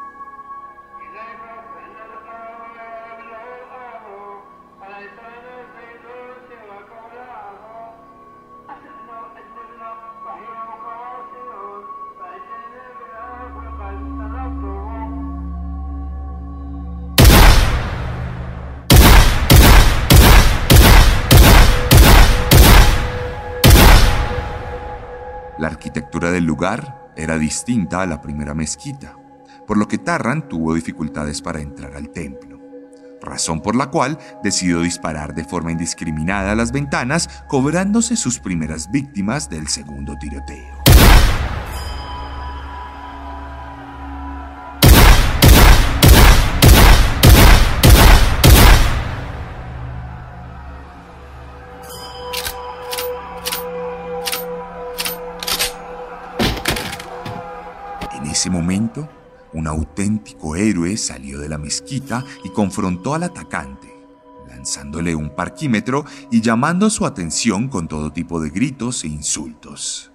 Arquitectura 25.90 26.30
del 26.30 26.44
lugar 26.44 27.12
era 27.16 27.40
distinta 27.40 28.04
a 28.04 28.06
la 28.06 28.22
primera 28.22 28.54
mezquita, 28.54 29.16
por 29.66 29.76
lo 29.76 29.88
que 29.88 29.98
Tarran 29.98 30.48
tuvo 30.48 30.76
dificultades 30.76 31.42
para 31.42 31.62
entrar 31.62 31.96
al 31.96 32.10
templo, 32.12 32.60
razón 33.20 33.60
por 33.62 33.76
la 33.76 33.88
cual 33.88 34.20
decidió 34.44 34.82
disparar 34.82 35.34
de 35.34 35.44
forma 35.44 35.72
indiscriminada 35.72 36.52
a 36.52 36.56
las 36.56 36.72
ventanas, 36.72 37.44
cobrándose 37.48 38.16
sus 38.18 38.38
primeras 38.38 38.92
víctimas 38.92 39.50
del 39.50 39.68
segundo 39.68 40.16
tiroteo. 40.20 40.78
Ese 58.40 58.50
momento, 58.50 59.10
un 59.52 59.68
auténtico 59.68 60.56
héroe 60.56 60.96
salió 60.96 61.40
de 61.40 61.50
la 61.50 61.58
mezquita 61.58 62.24
y 62.46 62.50
confrontó 62.52 63.14
al 63.14 63.24
atacante, 63.24 63.94
lanzándole 64.48 65.14
un 65.14 65.36
parquímetro 65.36 66.06
y 66.32 66.40
llamando 66.40 66.90
su 66.90 67.06
atención 67.06 67.68
con 67.68 67.90
todo 67.90 68.14
tipo 68.14 68.40
de 68.40 68.50
gritos 68.50 69.04
e 69.04 69.08
insultos. 69.10 70.14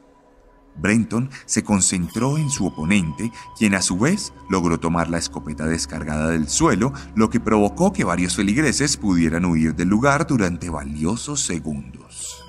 Brenton 0.75 1.29
se 1.45 1.65
concentró 1.65 2.39
en 2.39 2.49
su 2.49 2.65
oponente, 2.65 3.31
quien 3.59 3.75
a 3.75 3.83
su 3.83 3.99
vez 3.99 4.33
logró 4.49 4.81
tomar 4.81 5.11
la 5.11 5.19
escopeta 5.19 5.67
descargada 5.67 6.31
del 6.31 6.49
suelo, 6.49 6.95
lo 7.15 7.29
que 7.29 7.41
provocó 7.41 7.93
que 7.93 8.05
varios 8.05 8.37
feligreses 8.37 8.97
pudieran 8.97 9.45
huir 9.45 9.75
del 9.75 9.89
lugar 9.89 10.27
durante 10.27 10.71
valiosos 10.71 11.43
segundos. 11.43 12.44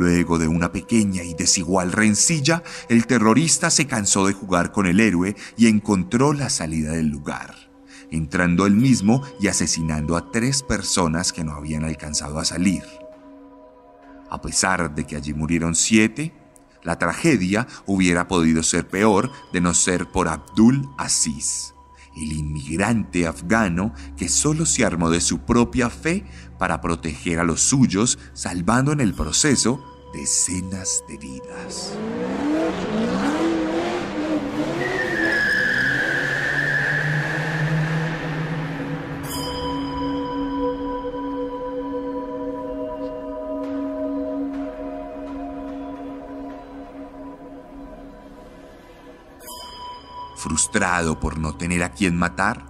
Luego 0.00 0.38
de 0.38 0.48
una 0.48 0.72
pequeña 0.72 1.24
y 1.24 1.34
desigual 1.34 1.92
rencilla, 1.92 2.62
el 2.88 3.06
terrorista 3.06 3.68
se 3.68 3.86
cansó 3.86 4.26
de 4.26 4.32
jugar 4.32 4.72
con 4.72 4.86
el 4.86 4.98
héroe 4.98 5.36
y 5.58 5.66
encontró 5.66 6.32
la 6.32 6.48
salida 6.48 6.92
del 6.92 7.08
lugar, 7.08 7.54
entrando 8.10 8.64
él 8.64 8.76
mismo 8.76 9.22
y 9.42 9.48
asesinando 9.48 10.16
a 10.16 10.32
tres 10.32 10.62
personas 10.62 11.34
que 11.34 11.44
no 11.44 11.52
habían 11.52 11.84
alcanzado 11.84 12.38
a 12.38 12.46
salir. 12.46 12.82
A 14.30 14.40
pesar 14.40 14.94
de 14.94 15.04
que 15.04 15.16
allí 15.16 15.34
murieron 15.34 15.74
siete, 15.74 16.32
la 16.82 16.96
tragedia 16.96 17.66
hubiera 17.84 18.26
podido 18.26 18.62
ser 18.62 18.88
peor 18.88 19.30
de 19.52 19.60
no 19.60 19.74
ser 19.74 20.06
por 20.06 20.28
Abdul 20.28 20.88
Aziz, 20.96 21.74
el 22.16 22.32
inmigrante 22.32 23.26
afgano 23.26 23.92
que 24.16 24.30
solo 24.30 24.64
se 24.64 24.82
armó 24.82 25.10
de 25.10 25.20
su 25.20 25.40
propia 25.40 25.90
fe 25.90 26.24
para 26.58 26.80
proteger 26.80 27.38
a 27.38 27.44
los 27.44 27.60
suyos, 27.60 28.18
salvando 28.32 28.92
en 28.92 29.00
el 29.00 29.12
proceso 29.12 29.89
decenas 30.12 31.04
de 31.06 31.16
vidas. 31.16 31.96
Frustrado 50.36 51.20
por 51.20 51.38
no 51.38 51.56
tener 51.56 51.82
a 51.82 51.92
quien 51.92 52.16
matar, 52.16 52.69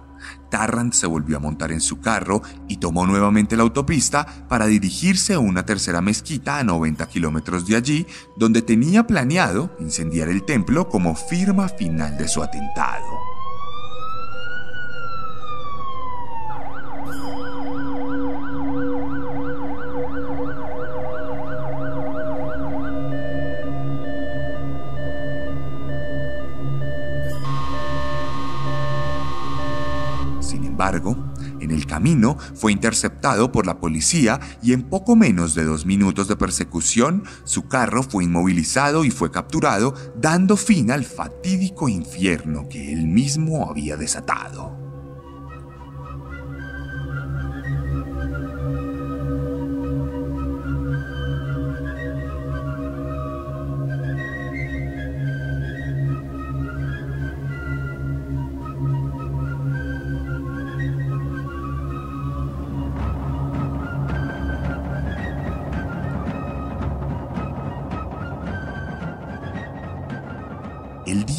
Tarrant 0.51 0.93
se 0.93 1.07
volvió 1.07 1.37
a 1.37 1.39
montar 1.39 1.71
en 1.71 1.81
su 1.81 1.99
carro 1.99 2.43
y 2.67 2.77
tomó 2.77 3.07
nuevamente 3.07 3.57
la 3.57 3.63
autopista 3.63 4.45
para 4.47 4.67
dirigirse 4.67 5.33
a 5.33 5.39
una 5.39 5.65
tercera 5.65 6.01
mezquita 6.01 6.59
a 6.59 6.63
90 6.63 7.09
kilómetros 7.09 7.65
de 7.65 7.75
allí, 7.75 8.05
donde 8.37 8.61
tenía 8.61 9.07
planeado 9.07 9.75
incendiar 9.79 10.29
el 10.29 10.43
templo 10.43 10.87
como 10.87 11.15
firma 11.15 11.67
final 11.67 12.15
de 12.19 12.27
su 12.27 12.43
atentado. 12.43 13.10
En 31.59 31.69
el 31.69 31.85
camino 31.85 32.37
fue 32.55 32.71
interceptado 32.71 33.51
por 33.51 33.67
la 33.67 33.79
policía 33.79 34.39
y 34.63 34.73
en 34.73 34.81
poco 34.81 35.15
menos 35.15 35.53
de 35.53 35.63
dos 35.63 35.85
minutos 35.85 36.27
de 36.27 36.35
persecución, 36.35 37.23
su 37.43 37.67
carro 37.67 38.01
fue 38.01 38.23
inmovilizado 38.23 39.05
y 39.05 39.11
fue 39.11 39.29
capturado, 39.29 39.93
dando 40.15 40.57
fin 40.57 40.89
al 40.89 41.05
fatídico 41.05 41.87
infierno 41.87 42.67
que 42.67 42.91
él 42.91 43.05
mismo 43.05 43.69
había 43.69 43.95
desatado. 43.95 44.90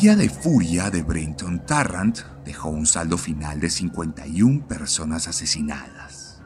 De 0.03 0.29
furia 0.29 0.91
de 0.91 1.05
Brenton 1.05 1.65
Tarrant 1.65 2.19
dejó 2.45 2.71
un 2.71 2.87
saldo 2.87 3.17
final 3.17 3.61
de 3.61 3.71
51 3.71 4.67
personas 4.67 5.29
asesinadas. 5.29 6.43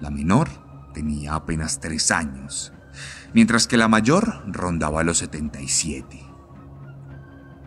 La 0.00 0.10
menor 0.10 0.48
tenía 0.92 1.36
apenas 1.36 1.78
3 1.78 2.10
años, 2.10 2.72
mientras 3.32 3.68
que 3.68 3.76
la 3.76 3.86
mayor 3.86 4.42
rondaba 4.52 5.04
los 5.04 5.18
77. 5.18 6.20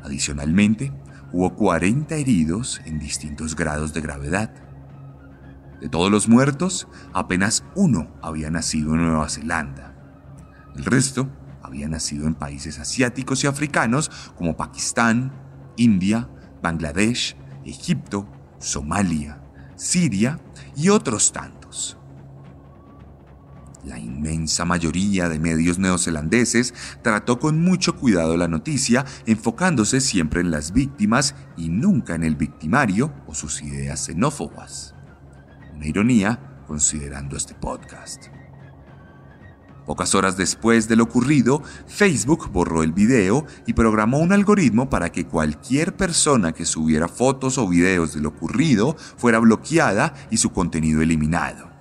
Adicionalmente, 0.03 0.91
hubo 1.31 1.55
40 1.55 2.15
heridos 2.15 2.81
en 2.83 2.99
distintos 2.99 3.55
grados 3.55 3.93
de 3.93 4.01
gravedad. 4.01 4.53
De 5.79 5.87
todos 5.87 6.11
los 6.11 6.27
muertos, 6.27 6.89
apenas 7.13 7.63
uno 7.75 8.13
había 8.21 8.51
nacido 8.51 8.95
en 8.95 9.03
Nueva 9.07 9.29
Zelanda. 9.29 9.95
El 10.75 10.83
resto 10.83 11.29
había 11.73 11.89
nacido 11.89 12.27
en 12.27 12.35
países 12.35 12.77
asiáticos 12.77 13.43
y 13.43 13.47
africanos 13.47 14.11
como 14.37 14.55
Pakistán, 14.55 15.33
India, 15.75 16.29
Bangladesh, 16.61 17.35
Egipto, 17.65 18.29
Somalia, 18.59 19.41
Siria 19.75 20.39
y 20.75 20.89
otros 20.89 21.31
tantos. 21.31 21.97
La 23.83 23.97
inmensa 23.97 24.65
mayoría 24.65 25.27
de 25.29 25.39
medios 25.39 25.79
neozelandeses 25.79 26.75
trató 27.01 27.39
con 27.39 27.59
mucho 27.59 27.95
cuidado 27.95 28.37
la 28.37 28.47
noticia, 28.47 29.03
enfocándose 29.25 29.99
siempre 29.99 30.41
en 30.41 30.51
las 30.51 30.73
víctimas 30.73 31.33
y 31.57 31.69
nunca 31.69 32.13
en 32.13 32.23
el 32.23 32.35
victimario 32.35 33.11
o 33.25 33.33
sus 33.33 33.63
ideas 33.63 34.05
xenófobas. 34.05 34.93
Una 35.75 35.87
ironía 35.87 36.63
considerando 36.67 37.35
este 37.35 37.55
podcast. 37.55 38.27
Pocas 39.85 40.15
horas 40.15 40.37
después 40.37 40.87
de 40.87 40.95
lo 40.95 41.03
ocurrido, 41.03 41.61
Facebook 41.87 42.49
borró 42.51 42.83
el 42.83 42.93
video 42.93 43.45
y 43.67 43.73
programó 43.73 44.19
un 44.19 44.31
algoritmo 44.31 44.89
para 44.89 45.11
que 45.11 45.25
cualquier 45.25 45.95
persona 45.95 46.53
que 46.53 46.65
subiera 46.65 47.09
fotos 47.09 47.57
o 47.57 47.67
videos 47.67 48.13
de 48.13 48.21
lo 48.21 48.29
ocurrido 48.29 48.95
fuera 49.17 49.39
bloqueada 49.39 50.13
y 50.31 50.37
su 50.37 50.51
contenido 50.51 51.01
eliminado. 51.01 51.73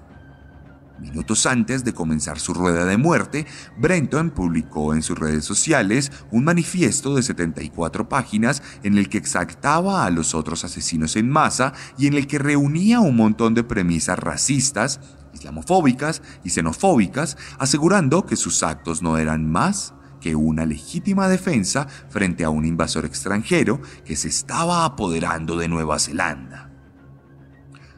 Minutos 1.02 1.46
antes 1.46 1.82
de 1.82 1.94
comenzar 1.94 2.38
su 2.38 2.54
rueda 2.54 2.84
de 2.84 2.96
muerte, 2.96 3.44
Brenton 3.76 4.30
publicó 4.30 4.94
en 4.94 5.02
sus 5.02 5.18
redes 5.18 5.44
sociales 5.44 6.12
un 6.30 6.44
manifiesto 6.44 7.16
de 7.16 7.24
74 7.24 8.08
páginas 8.08 8.62
en 8.84 8.96
el 8.96 9.08
que 9.08 9.18
exaltaba 9.18 10.06
a 10.06 10.10
los 10.10 10.32
otros 10.32 10.64
asesinos 10.64 11.16
en 11.16 11.28
masa 11.28 11.72
y 11.98 12.06
en 12.06 12.14
el 12.14 12.28
que 12.28 12.38
reunía 12.38 13.00
un 13.00 13.16
montón 13.16 13.54
de 13.54 13.64
premisas 13.64 14.16
racistas, 14.16 15.00
islamofóbicas 15.42 16.22
y 16.44 16.50
xenofóbicas, 16.50 17.36
asegurando 17.58 18.24
que 18.24 18.36
sus 18.36 18.62
actos 18.62 19.02
no 19.02 19.18
eran 19.18 19.50
más 19.50 19.94
que 20.20 20.36
una 20.36 20.64
legítima 20.64 21.28
defensa 21.28 21.88
frente 22.08 22.44
a 22.44 22.50
un 22.50 22.64
invasor 22.64 23.04
extranjero 23.04 23.80
que 24.04 24.14
se 24.14 24.28
estaba 24.28 24.84
apoderando 24.84 25.56
de 25.56 25.66
Nueva 25.66 25.98
Zelanda. 25.98 26.70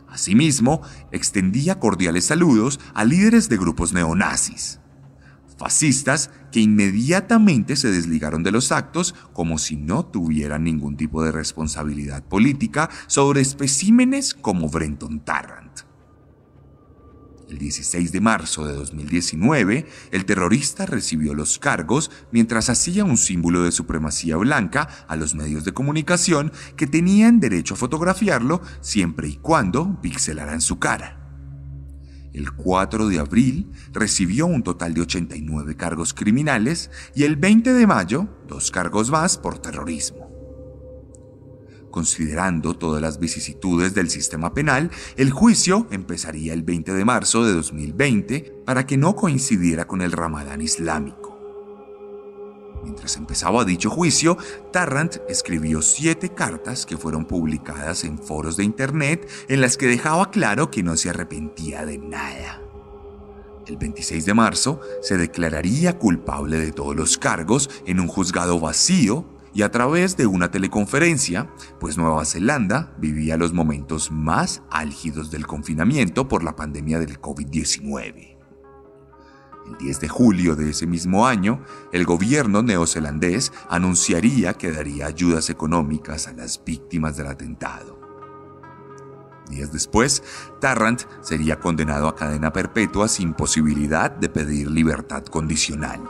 Asimismo, 0.09 0.81
extendía 1.11 1.79
cordiales 1.79 2.25
saludos 2.25 2.81
a 2.95 3.05
líderes 3.05 3.49
de 3.49 3.59
grupos 3.59 3.93
neonazis, 3.93 4.81
fascistas 5.59 6.31
que 6.51 6.61
inmediatamente 6.61 7.77
se 7.77 7.91
desligaron 7.91 8.43
de 8.43 8.53
los 8.53 8.73
actos 8.73 9.15
como 9.33 9.59
si 9.59 9.77
no 9.77 10.07
tuvieran 10.07 10.65
ningún 10.65 10.97
tipo 10.97 11.23
de 11.23 11.33
responsabilidad 11.33 12.23
política 12.25 12.89
sobre 13.07 13.41
especímenes 13.41 14.35
como 14.35 14.69
Brenton 14.69 15.21
Tarrant. 15.21 15.94
El 17.49 17.59
16 17.59 18.11
de 18.11 18.21
marzo 18.21 18.67
de 18.67 18.75
2019, 18.75 19.87
el 20.13 20.25
terrorista 20.25 20.87
recibió 20.87 21.35
los 21.35 21.59
cargos 21.59 22.11
mientras 22.33 22.71
hacía 22.71 23.05
un 23.05 23.19
símbolo 23.19 23.63
de 23.63 23.73
supremacía 23.73 24.37
blanca 24.37 24.89
a 25.09 25.17
los 25.17 25.35
medios 25.35 25.65
de 25.65 25.73
comunicación 25.73 26.53
que 26.77 26.87
tenían 26.87 27.41
derecho 27.41 27.75
a 27.75 27.77
fotografiarlo 27.77 28.63
siempre 28.81 29.29
y 29.29 29.37
cuando 29.37 30.01
pixelaran 30.01 30.63
su 30.63 30.79
cara. 30.79 31.21
El 32.33 32.51
4 32.53 33.09
de 33.09 33.21
abril 33.21 33.71
recibió 33.93 34.47
un 34.47 34.63
total 34.63 34.95
de 34.95 35.03
89 35.03 35.77
cargos 35.77 36.15
criminales 36.15 36.91
y 37.15 37.25
el 37.25 37.37
20 37.37 37.75
de 37.75 37.87
mayo 37.87 38.29
dos 38.49 38.71
cargos 38.71 39.11
más 39.11 39.39
por 39.39 39.59
terrorismo. 39.59 40.34
Considerando 41.95 42.75
todas 42.75 43.01
las 43.01 43.21
vicisitudes 43.21 43.95
del 43.95 44.11
sistema 44.11 44.53
penal, 44.53 44.91
el 45.17 45.31
juicio 45.31 45.87
empezaría 45.93 46.53
el 46.53 46.65
20 46.65 46.93
de 46.93 47.05
marzo 47.05 47.45
de 47.45 47.53
2020 47.53 48.63
para 48.67 48.85
que 48.85 48.97
no 48.97 49.15
coincidiera 49.15 49.87
con 49.87 50.03
el 50.03 50.11
Ramadán 50.11 50.61
islámico. 50.61 51.39
Mientras 52.83 53.17
empezaba 53.17 53.65
dicho 53.65 53.91
juicio, 53.91 54.37
Tarrant 54.73 55.19
escribió 55.29 55.83
siete 55.83 56.31
cartas 56.31 56.85
que 56.85 56.99
fueron 56.99 57.27
publicadas 57.27 58.03
en 58.03 58.19
foros 58.19 58.57
de 58.57 58.65
Internet 58.65 59.31
en 59.47 59.61
las 59.61 59.77
que 59.77 59.87
dejaba 59.87 60.33
claro 60.33 60.73
que 60.73 60.83
no 60.83 60.97
se 60.97 61.11
arrepentía 61.11 61.87
de 61.87 61.99
nada. 61.99 62.61
El 63.69 63.77
26 63.77 64.25
de 64.25 64.35
marzo 64.35 64.81
se 65.01 65.17
declararía 65.17 65.97
culpable 65.97 66.59
de 66.59 66.73
todos 66.73 66.97
los 66.97 67.19
cargos 67.19 67.71
en 67.87 68.01
un 68.01 68.09
juzgado 68.09 68.59
vacío 68.59 69.33
y 69.55 69.63
a 69.63 69.71
través 69.71 70.17
de 70.17 70.27
una 70.27 70.51
teleconferencia, 70.51 71.49
pues 71.79 71.97
Nueva 71.97 72.25
Zelanda 72.25 72.93
vivía 72.99 73.37
los 73.37 73.53
momentos 73.53 74.11
más 74.11 74.63
álgidos 74.69 75.31
del 75.31 75.47
confinamiento 75.47 76.27
por 76.27 76.43
la 76.43 76.57
pandemia 76.57 76.99
del 76.99 77.21
COVID-19. 77.21 78.37
El 79.67 79.79
10 79.79 80.01
de 80.01 80.09
julio 80.09 80.57
de 80.57 80.71
ese 80.71 80.87
mismo 80.87 81.27
año, 81.27 81.63
el 81.93 82.05
gobierno 82.05 82.63
neozelandés 82.63 83.53
anunciaría 83.71 84.55
que 84.55 84.73
daría 84.73 85.07
ayudas 85.07 85.49
económicas 85.49 86.27
a 86.27 86.33
las 86.33 86.63
víctimas 86.63 87.17
del 87.17 87.29
atentado. 87.29 87.99
Días 89.49 89.73
después, 89.73 90.23
Tarrant 90.61 91.03
sería 91.23 91.61
condenado 91.61 92.09
a 92.09 92.17
cadena 92.17 92.53
perpetua 92.53 93.09
sin 93.09 93.35
posibilidad 93.35 94.11
de 94.11 94.29
pedir 94.29 94.71
libertad 94.71 95.25
condicional 95.25 96.01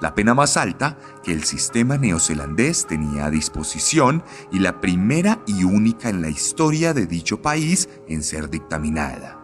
la 0.00 0.14
pena 0.14 0.34
más 0.34 0.56
alta 0.56 0.98
que 1.22 1.32
el 1.32 1.44
sistema 1.44 1.96
neozelandés 1.96 2.86
tenía 2.86 3.26
a 3.26 3.30
disposición 3.30 4.22
y 4.52 4.58
la 4.58 4.80
primera 4.80 5.40
y 5.46 5.64
única 5.64 6.08
en 6.08 6.22
la 6.22 6.28
historia 6.28 6.94
de 6.94 7.06
dicho 7.06 7.42
país 7.42 7.88
en 8.08 8.22
ser 8.22 8.50
dictaminada. 8.50 9.40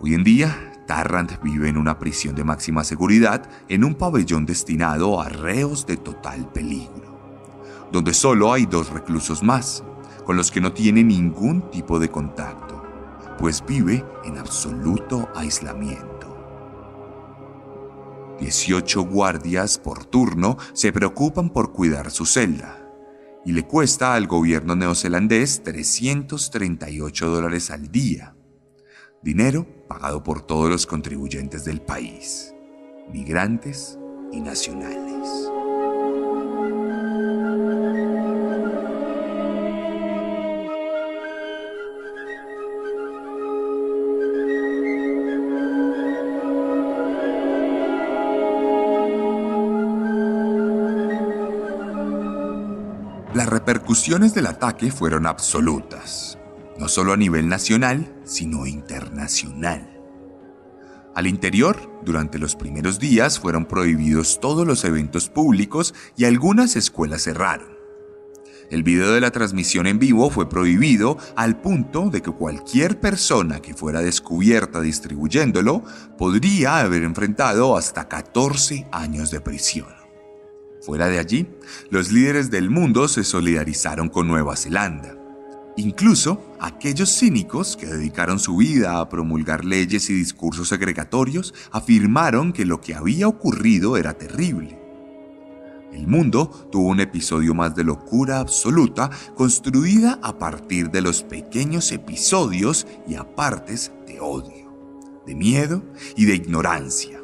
Hoy 0.00 0.14
en 0.14 0.24
día, 0.24 0.72
Tarrant 0.86 1.42
vive 1.42 1.68
en 1.68 1.76
una 1.76 1.98
prisión 1.98 2.34
de 2.34 2.44
máxima 2.44 2.84
seguridad 2.84 3.48
en 3.68 3.84
un 3.84 3.94
pabellón 3.94 4.46
destinado 4.46 5.20
a 5.20 5.28
reos 5.28 5.86
de 5.86 5.96
total 5.96 6.50
peligro, 6.52 7.18
donde 7.90 8.14
solo 8.14 8.52
hay 8.52 8.66
dos 8.66 8.90
reclusos 8.90 9.42
más, 9.42 9.82
con 10.24 10.36
los 10.36 10.50
que 10.50 10.60
no 10.60 10.72
tiene 10.72 11.02
ningún 11.02 11.70
tipo 11.70 11.98
de 11.98 12.10
contacto, 12.10 12.82
pues 13.38 13.64
vive 13.66 14.04
en 14.24 14.38
absoluto 14.38 15.28
aislamiento. 15.34 16.15
18 18.46 19.02
guardias 19.02 19.76
por 19.76 20.04
turno 20.04 20.56
se 20.72 20.92
preocupan 20.92 21.50
por 21.50 21.72
cuidar 21.72 22.12
su 22.12 22.24
celda 22.24 22.78
y 23.44 23.50
le 23.50 23.64
cuesta 23.66 24.14
al 24.14 24.28
gobierno 24.28 24.76
neozelandés 24.76 25.64
338 25.64 27.26
dólares 27.28 27.72
al 27.72 27.90
día, 27.90 28.36
dinero 29.20 29.66
pagado 29.88 30.22
por 30.22 30.46
todos 30.46 30.70
los 30.70 30.86
contribuyentes 30.86 31.64
del 31.64 31.80
país, 31.80 32.54
migrantes 33.12 33.98
y 34.30 34.40
nacionales. 34.40 35.55
Repercusiones 53.96 54.34
del 54.34 54.46
ataque 54.46 54.90
fueron 54.90 55.24
absolutas, 55.24 56.38
no 56.78 56.86
solo 56.86 57.14
a 57.14 57.16
nivel 57.16 57.48
nacional, 57.48 58.14
sino 58.24 58.66
internacional. 58.66 59.90
Al 61.14 61.26
interior, 61.26 61.78
durante 62.04 62.38
los 62.38 62.56
primeros 62.56 62.98
días 62.98 63.40
fueron 63.40 63.64
prohibidos 63.64 64.38
todos 64.38 64.66
los 64.66 64.84
eventos 64.84 65.30
públicos 65.30 65.94
y 66.14 66.26
algunas 66.26 66.76
escuelas 66.76 67.22
cerraron. 67.22 67.68
El 68.70 68.82
video 68.82 69.12
de 69.12 69.22
la 69.22 69.30
transmisión 69.30 69.86
en 69.86 69.98
vivo 69.98 70.28
fue 70.28 70.46
prohibido 70.46 71.16
al 71.34 71.58
punto 71.62 72.10
de 72.10 72.20
que 72.20 72.32
cualquier 72.32 73.00
persona 73.00 73.60
que 73.60 73.72
fuera 73.72 74.02
descubierta 74.02 74.82
distribuyéndolo 74.82 75.84
podría 76.18 76.80
haber 76.80 77.02
enfrentado 77.02 77.78
hasta 77.78 78.08
14 78.08 78.88
años 78.92 79.30
de 79.30 79.40
prisión. 79.40 79.95
Fuera 80.86 81.08
de 81.08 81.18
allí, 81.18 81.48
los 81.90 82.12
líderes 82.12 82.48
del 82.48 82.70
mundo 82.70 83.08
se 83.08 83.24
solidarizaron 83.24 84.08
con 84.08 84.28
Nueva 84.28 84.54
Zelanda. 84.54 85.18
Incluso 85.76 86.54
aquellos 86.60 87.10
cínicos 87.10 87.76
que 87.76 87.86
dedicaron 87.86 88.38
su 88.38 88.58
vida 88.58 89.00
a 89.00 89.08
promulgar 89.08 89.64
leyes 89.64 90.08
y 90.10 90.14
discursos 90.14 90.68
segregatorios 90.68 91.54
afirmaron 91.72 92.52
que 92.52 92.64
lo 92.64 92.80
que 92.80 92.94
había 92.94 93.26
ocurrido 93.26 93.96
era 93.96 94.14
terrible. 94.14 94.78
El 95.92 96.06
mundo 96.06 96.68
tuvo 96.70 96.90
un 96.90 97.00
episodio 97.00 97.52
más 97.52 97.74
de 97.74 97.82
locura 97.82 98.38
absoluta 98.38 99.10
construida 99.34 100.20
a 100.22 100.38
partir 100.38 100.92
de 100.92 101.00
los 101.00 101.24
pequeños 101.24 101.90
episodios 101.90 102.86
y 103.08 103.16
apartes 103.16 103.90
de 104.06 104.20
odio, 104.20 104.72
de 105.26 105.34
miedo 105.34 105.82
y 106.14 106.26
de 106.26 106.36
ignorancia. 106.36 107.20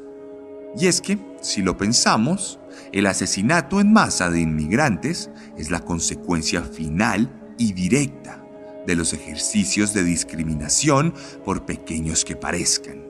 Y 0.77 0.89
es 0.89 1.01
que, 1.01 1.17
si 1.43 1.63
lo 1.63 1.77
pensamos, 1.77 2.59
el 2.93 3.07
asesinato 3.07 3.81
en 3.81 3.93
masa 3.93 4.31
de 4.31 4.41
inmigrantes 4.41 5.31
es 5.57 5.71
la 5.71 5.81
consecuencia 5.81 6.63
final 6.63 7.55
y 7.59 7.73
directa 7.73 8.45
de 8.87 8.97
los 8.97 9.13
ejercicios 9.15 9.95
de 9.95 10.05
discriminación 10.05 11.15
por 11.45 11.65
pequeños 11.65 12.25
que 12.25 12.37
parezcan. 12.37 13.03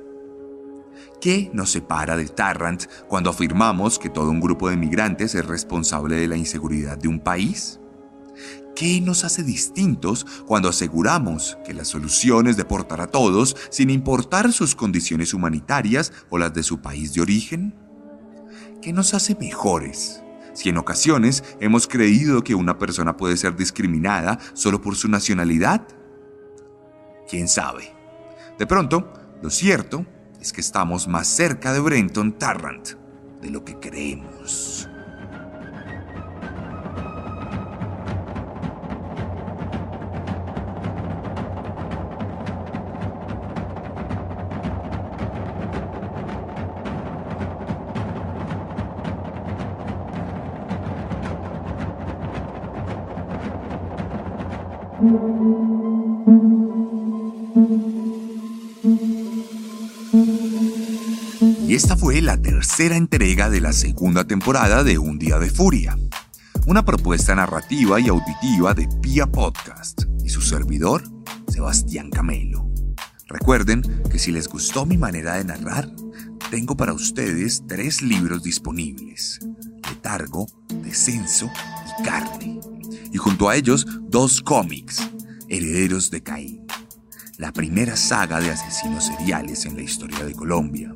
¿Qué 1.20 1.50
nos 1.52 1.70
separa 1.70 2.16
de 2.16 2.26
Tarrant 2.26 2.84
cuando 3.08 3.30
afirmamos 3.30 3.98
que 3.98 4.08
todo 4.08 4.30
un 4.30 4.40
grupo 4.40 4.68
de 4.68 4.76
migrantes 4.76 5.34
es 5.34 5.44
responsable 5.44 6.16
de 6.16 6.28
la 6.28 6.36
inseguridad 6.36 6.98
de 6.98 7.08
un 7.08 7.20
país? 7.20 7.80
¿Qué 8.74 9.00
nos 9.00 9.24
hace 9.24 9.42
distintos 9.42 10.26
cuando 10.46 10.68
aseguramos 10.68 11.58
que 11.64 11.74
la 11.74 11.84
solución 11.84 12.46
es 12.46 12.56
deportar 12.56 13.00
a 13.00 13.06
todos 13.08 13.56
sin 13.70 13.90
importar 13.90 14.52
sus 14.52 14.74
condiciones 14.74 15.34
humanitarias 15.34 16.12
o 16.30 16.38
las 16.38 16.54
de 16.54 16.62
su 16.62 16.80
país 16.80 17.14
de 17.14 17.20
origen? 17.20 17.81
¿Qué 18.82 18.92
nos 18.92 19.14
hace 19.14 19.36
mejores 19.36 20.24
si 20.54 20.68
en 20.68 20.76
ocasiones 20.76 21.44
hemos 21.60 21.86
creído 21.86 22.42
que 22.42 22.56
una 22.56 22.78
persona 22.78 23.16
puede 23.16 23.36
ser 23.36 23.54
discriminada 23.54 24.40
solo 24.54 24.80
por 24.80 24.96
su 24.96 25.08
nacionalidad? 25.08 25.86
¿Quién 27.28 27.46
sabe? 27.46 27.94
De 28.58 28.66
pronto, 28.66 29.12
lo 29.40 29.50
cierto 29.50 30.04
es 30.40 30.52
que 30.52 30.60
estamos 30.60 31.06
más 31.06 31.28
cerca 31.28 31.72
de 31.72 31.78
Brenton 31.78 32.32
Tarrant 32.32 32.88
de 33.40 33.50
lo 33.50 33.64
que 33.64 33.78
creemos. 33.78 34.88
Tercera 62.74 62.96
entrega 62.96 63.50
de 63.50 63.60
la 63.60 63.74
segunda 63.74 64.24
temporada 64.24 64.82
de 64.82 64.96
Un 64.96 65.18
Día 65.18 65.38
de 65.38 65.50
Furia, 65.50 65.98
una 66.66 66.82
propuesta 66.82 67.34
narrativa 67.34 68.00
y 68.00 68.08
auditiva 68.08 68.72
de 68.72 68.88
Pia 69.02 69.26
Podcast 69.26 70.04
y 70.24 70.30
su 70.30 70.40
servidor, 70.40 71.02
Sebastián 71.48 72.08
Camelo. 72.08 72.66
Recuerden 73.28 73.82
que 74.10 74.18
si 74.18 74.32
les 74.32 74.48
gustó 74.48 74.86
mi 74.86 74.96
manera 74.96 75.34
de 75.34 75.44
narrar, 75.44 75.86
tengo 76.50 76.74
para 76.74 76.94
ustedes 76.94 77.62
tres 77.68 78.00
libros 78.00 78.42
disponibles, 78.42 79.40
Letargo, 79.90 80.46
Descenso 80.82 81.50
y 82.00 82.02
Carne, 82.02 82.58
y 83.12 83.18
junto 83.18 83.50
a 83.50 83.56
ellos 83.56 83.86
dos 84.08 84.40
cómics, 84.40 85.06
Herederos 85.46 86.10
de 86.10 86.22
Caín, 86.22 86.66
la 87.36 87.52
primera 87.52 87.96
saga 87.96 88.40
de 88.40 88.50
asesinos 88.50 89.08
seriales 89.08 89.66
en 89.66 89.76
la 89.76 89.82
historia 89.82 90.24
de 90.24 90.32
Colombia. 90.32 90.94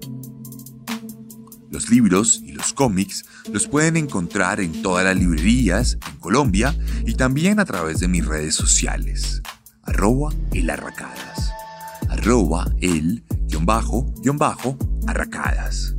Los 1.71 1.91
libros 1.91 2.41
y 2.45 2.53
los 2.53 2.73
cómics 2.73 3.25
los 3.53 3.67
pueden 3.67 3.97
encontrar 3.97 4.61
en 4.61 4.83
todas 4.83 5.05
las 5.05 5.17
librerías 5.17 5.99
en 6.09 6.17
Colombia 6.19 6.77
y 7.05 7.15
también 7.15 7.59
a 7.61 7.65
través 7.65 8.01
de 8.01 8.09
mis 8.09 8.25
redes 8.25 8.55
sociales. 8.55 9.43
Arroba 9.83 10.33
el 10.53 10.71
arracadas. 10.71 11.53
Arroba 12.09 12.73
el 12.81 13.25
guion 13.49 13.67
bajo 13.67 14.13
guion 14.23 14.39
bajo 14.39 14.79
arracadas. 15.07 15.97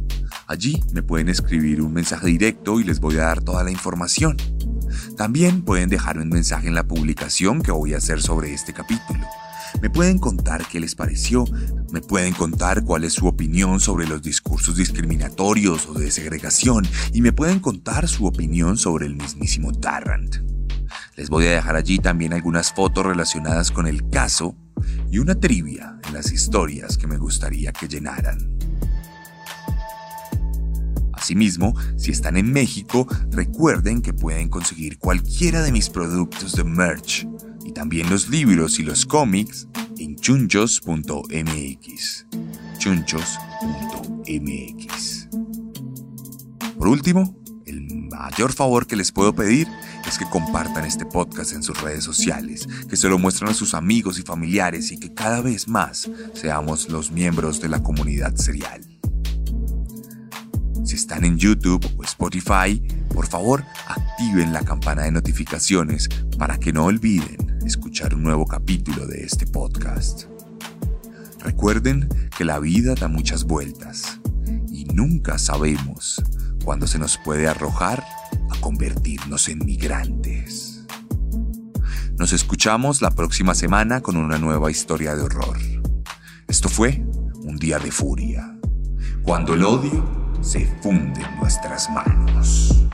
Allí 0.47 0.81
me 0.93 1.03
pueden 1.03 1.27
escribir 1.27 1.81
un 1.81 1.93
mensaje 1.93 2.27
directo 2.27 2.79
y 2.79 2.85
les 2.85 2.99
voy 2.99 3.15
a 3.15 3.23
dar 3.23 3.43
toda 3.43 3.63
la 3.63 3.71
información. 3.71 4.37
También 5.17 5.61
pueden 5.63 5.89
dejar 5.89 6.17
un 6.17 6.29
mensaje 6.29 6.67
en 6.67 6.75
la 6.75 6.87
publicación 6.87 7.61
que 7.61 7.71
voy 7.71 7.93
a 7.93 7.97
hacer 7.97 8.21
sobre 8.21 8.53
este 8.53 8.73
capítulo. 8.73 9.27
Me 9.81 9.89
pueden 9.89 10.17
contar 10.17 10.67
qué 10.67 10.79
les 10.79 10.95
pareció, 10.95 11.45
me 11.91 12.01
pueden 12.01 12.33
contar 12.33 12.83
cuál 12.83 13.03
es 13.03 13.13
su 13.13 13.27
opinión 13.27 13.79
sobre 13.79 14.07
los 14.07 14.21
discursos 14.21 14.75
discriminatorios 14.75 15.87
o 15.87 15.93
de 15.93 16.11
segregación 16.11 16.87
y 17.13 17.21
me 17.21 17.31
pueden 17.31 17.59
contar 17.59 18.07
su 18.07 18.25
opinión 18.25 18.77
sobre 18.77 19.05
el 19.05 19.15
mismísimo 19.15 19.71
Tarrant. 19.71 20.37
Les 21.15 21.29
voy 21.29 21.45
a 21.47 21.51
dejar 21.51 21.75
allí 21.75 21.99
también 21.99 22.33
algunas 22.33 22.73
fotos 22.73 23.05
relacionadas 23.05 23.71
con 23.71 23.87
el 23.87 24.09
caso 24.09 24.55
y 25.11 25.19
una 25.19 25.35
trivia 25.35 25.99
en 26.07 26.13
las 26.13 26.31
historias 26.31 26.97
que 26.97 27.07
me 27.07 27.17
gustaría 27.17 27.71
que 27.71 27.87
llenaran. 27.87 28.56
Asimismo, 31.27 31.75
si 31.97 32.11
están 32.11 32.37
en 32.37 32.53
México, 32.53 33.05
recuerden 33.31 34.01
que 34.01 34.13
pueden 34.13 34.47
conseguir 34.47 34.97
cualquiera 34.97 35.61
de 35.61 35.73
mis 35.73 35.89
productos 35.89 36.53
de 36.53 36.63
merch 36.63 37.27
y 37.65 37.73
también 37.73 38.09
los 38.09 38.29
libros 38.29 38.79
y 38.79 38.83
los 38.83 39.05
cómics 39.05 39.67
en 39.97 40.15
chunchos.mx. 40.15 42.27
chunchos.mx. 42.77 45.27
Por 46.77 46.87
último, 46.87 47.37
el 47.65 48.07
mayor 48.09 48.53
favor 48.53 48.87
que 48.87 48.95
les 48.95 49.11
puedo 49.11 49.35
pedir 49.35 49.67
es 50.07 50.17
que 50.17 50.29
compartan 50.29 50.85
este 50.85 51.05
podcast 51.05 51.51
en 51.51 51.61
sus 51.61 51.81
redes 51.81 52.05
sociales, 52.05 52.69
que 52.89 52.95
se 52.95 53.09
lo 53.09 53.19
muestren 53.19 53.49
a 53.49 53.53
sus 53.53 53.73
amigos 53.73 54.17
y 54.17 54.21
familiares 54.21 54.93
y 54.93 54.97
que 54.97 55.13
cada 55.13 55.41
vez 55.41 55.67
más 55.67 56.09
seamos 56.33 56.87
los 56.87 57.11
miembros 57.11 57.59
de 57.59 57.67
la 57.67 57.83
comunidad 57.83 58.33
serial. 58.37 58.86
Si 60.87 60.95
están 60.95 61.25
en 61.25 61.37
YouTube 61.37 61.85
o 61.97 62.03
Spotify, 62.05 62.81
por 63.13 63.27
favor 63.27 63.65
activen 63.87 64.53
la 64.53 64.61
campana 64.61 65.03
de 65.03 65.11
notificaciones 65.11 66.07
para 66.37 66.57
que 66.57 66.71
no 66.71 66.85
olviden 66.85 67.59
escuchar 67.65 68.15
un 68.15 68.23
nuevo 68.23 68.45
capítulo 68.45 69.05
de 69.05 69.25
este 69.25 69.45
podcast. 69.45 70.27
Recuerden 71.41 72.07
que 72.37 72.45
la 72.45 72.59
vida 72.59 72.95
da 72.95 73.09
muchas 73.09 73.43
vueltas 73.43 74.21
y 74.71 74.85
nunca 74.85 75.37
sabemos 75.37 76.23
cuándo 76.63 76.87
se 76.87 76.99
nos 76.99 77.17
puede 77.17 77.49
arrojar 77.49 78.05
a 78.49 78.57
convertirnos 78.61 79.49
en 79.49 79.65
migrantes. 79.65 80.85
Nos 82.17 82.31
escuchamos 82.31 83.01
la 83.01 83.11
próxima 83.11 83.55
semana 83.55 83.99
con 83.99 84.15
una 84.15 84.37
nueva 84.37 84.71
historia 84.71 85.17
de 85.17 85.23
horror. 85.23 85.57
Esto 86.47 86.69
fue 86.69 87.05
un 87.43 87.57
día 87.57 87.77
de 87.77 87.91
furia, 87.91 88.57
cuando 89.23 89.53
el 89.53 89.65
odio 89.65 90.16
se 90.41 90.65
funde 90.81 91.21
en 91.21 91.39
nuestras 91.39 91.89
manos. 91.89 92.87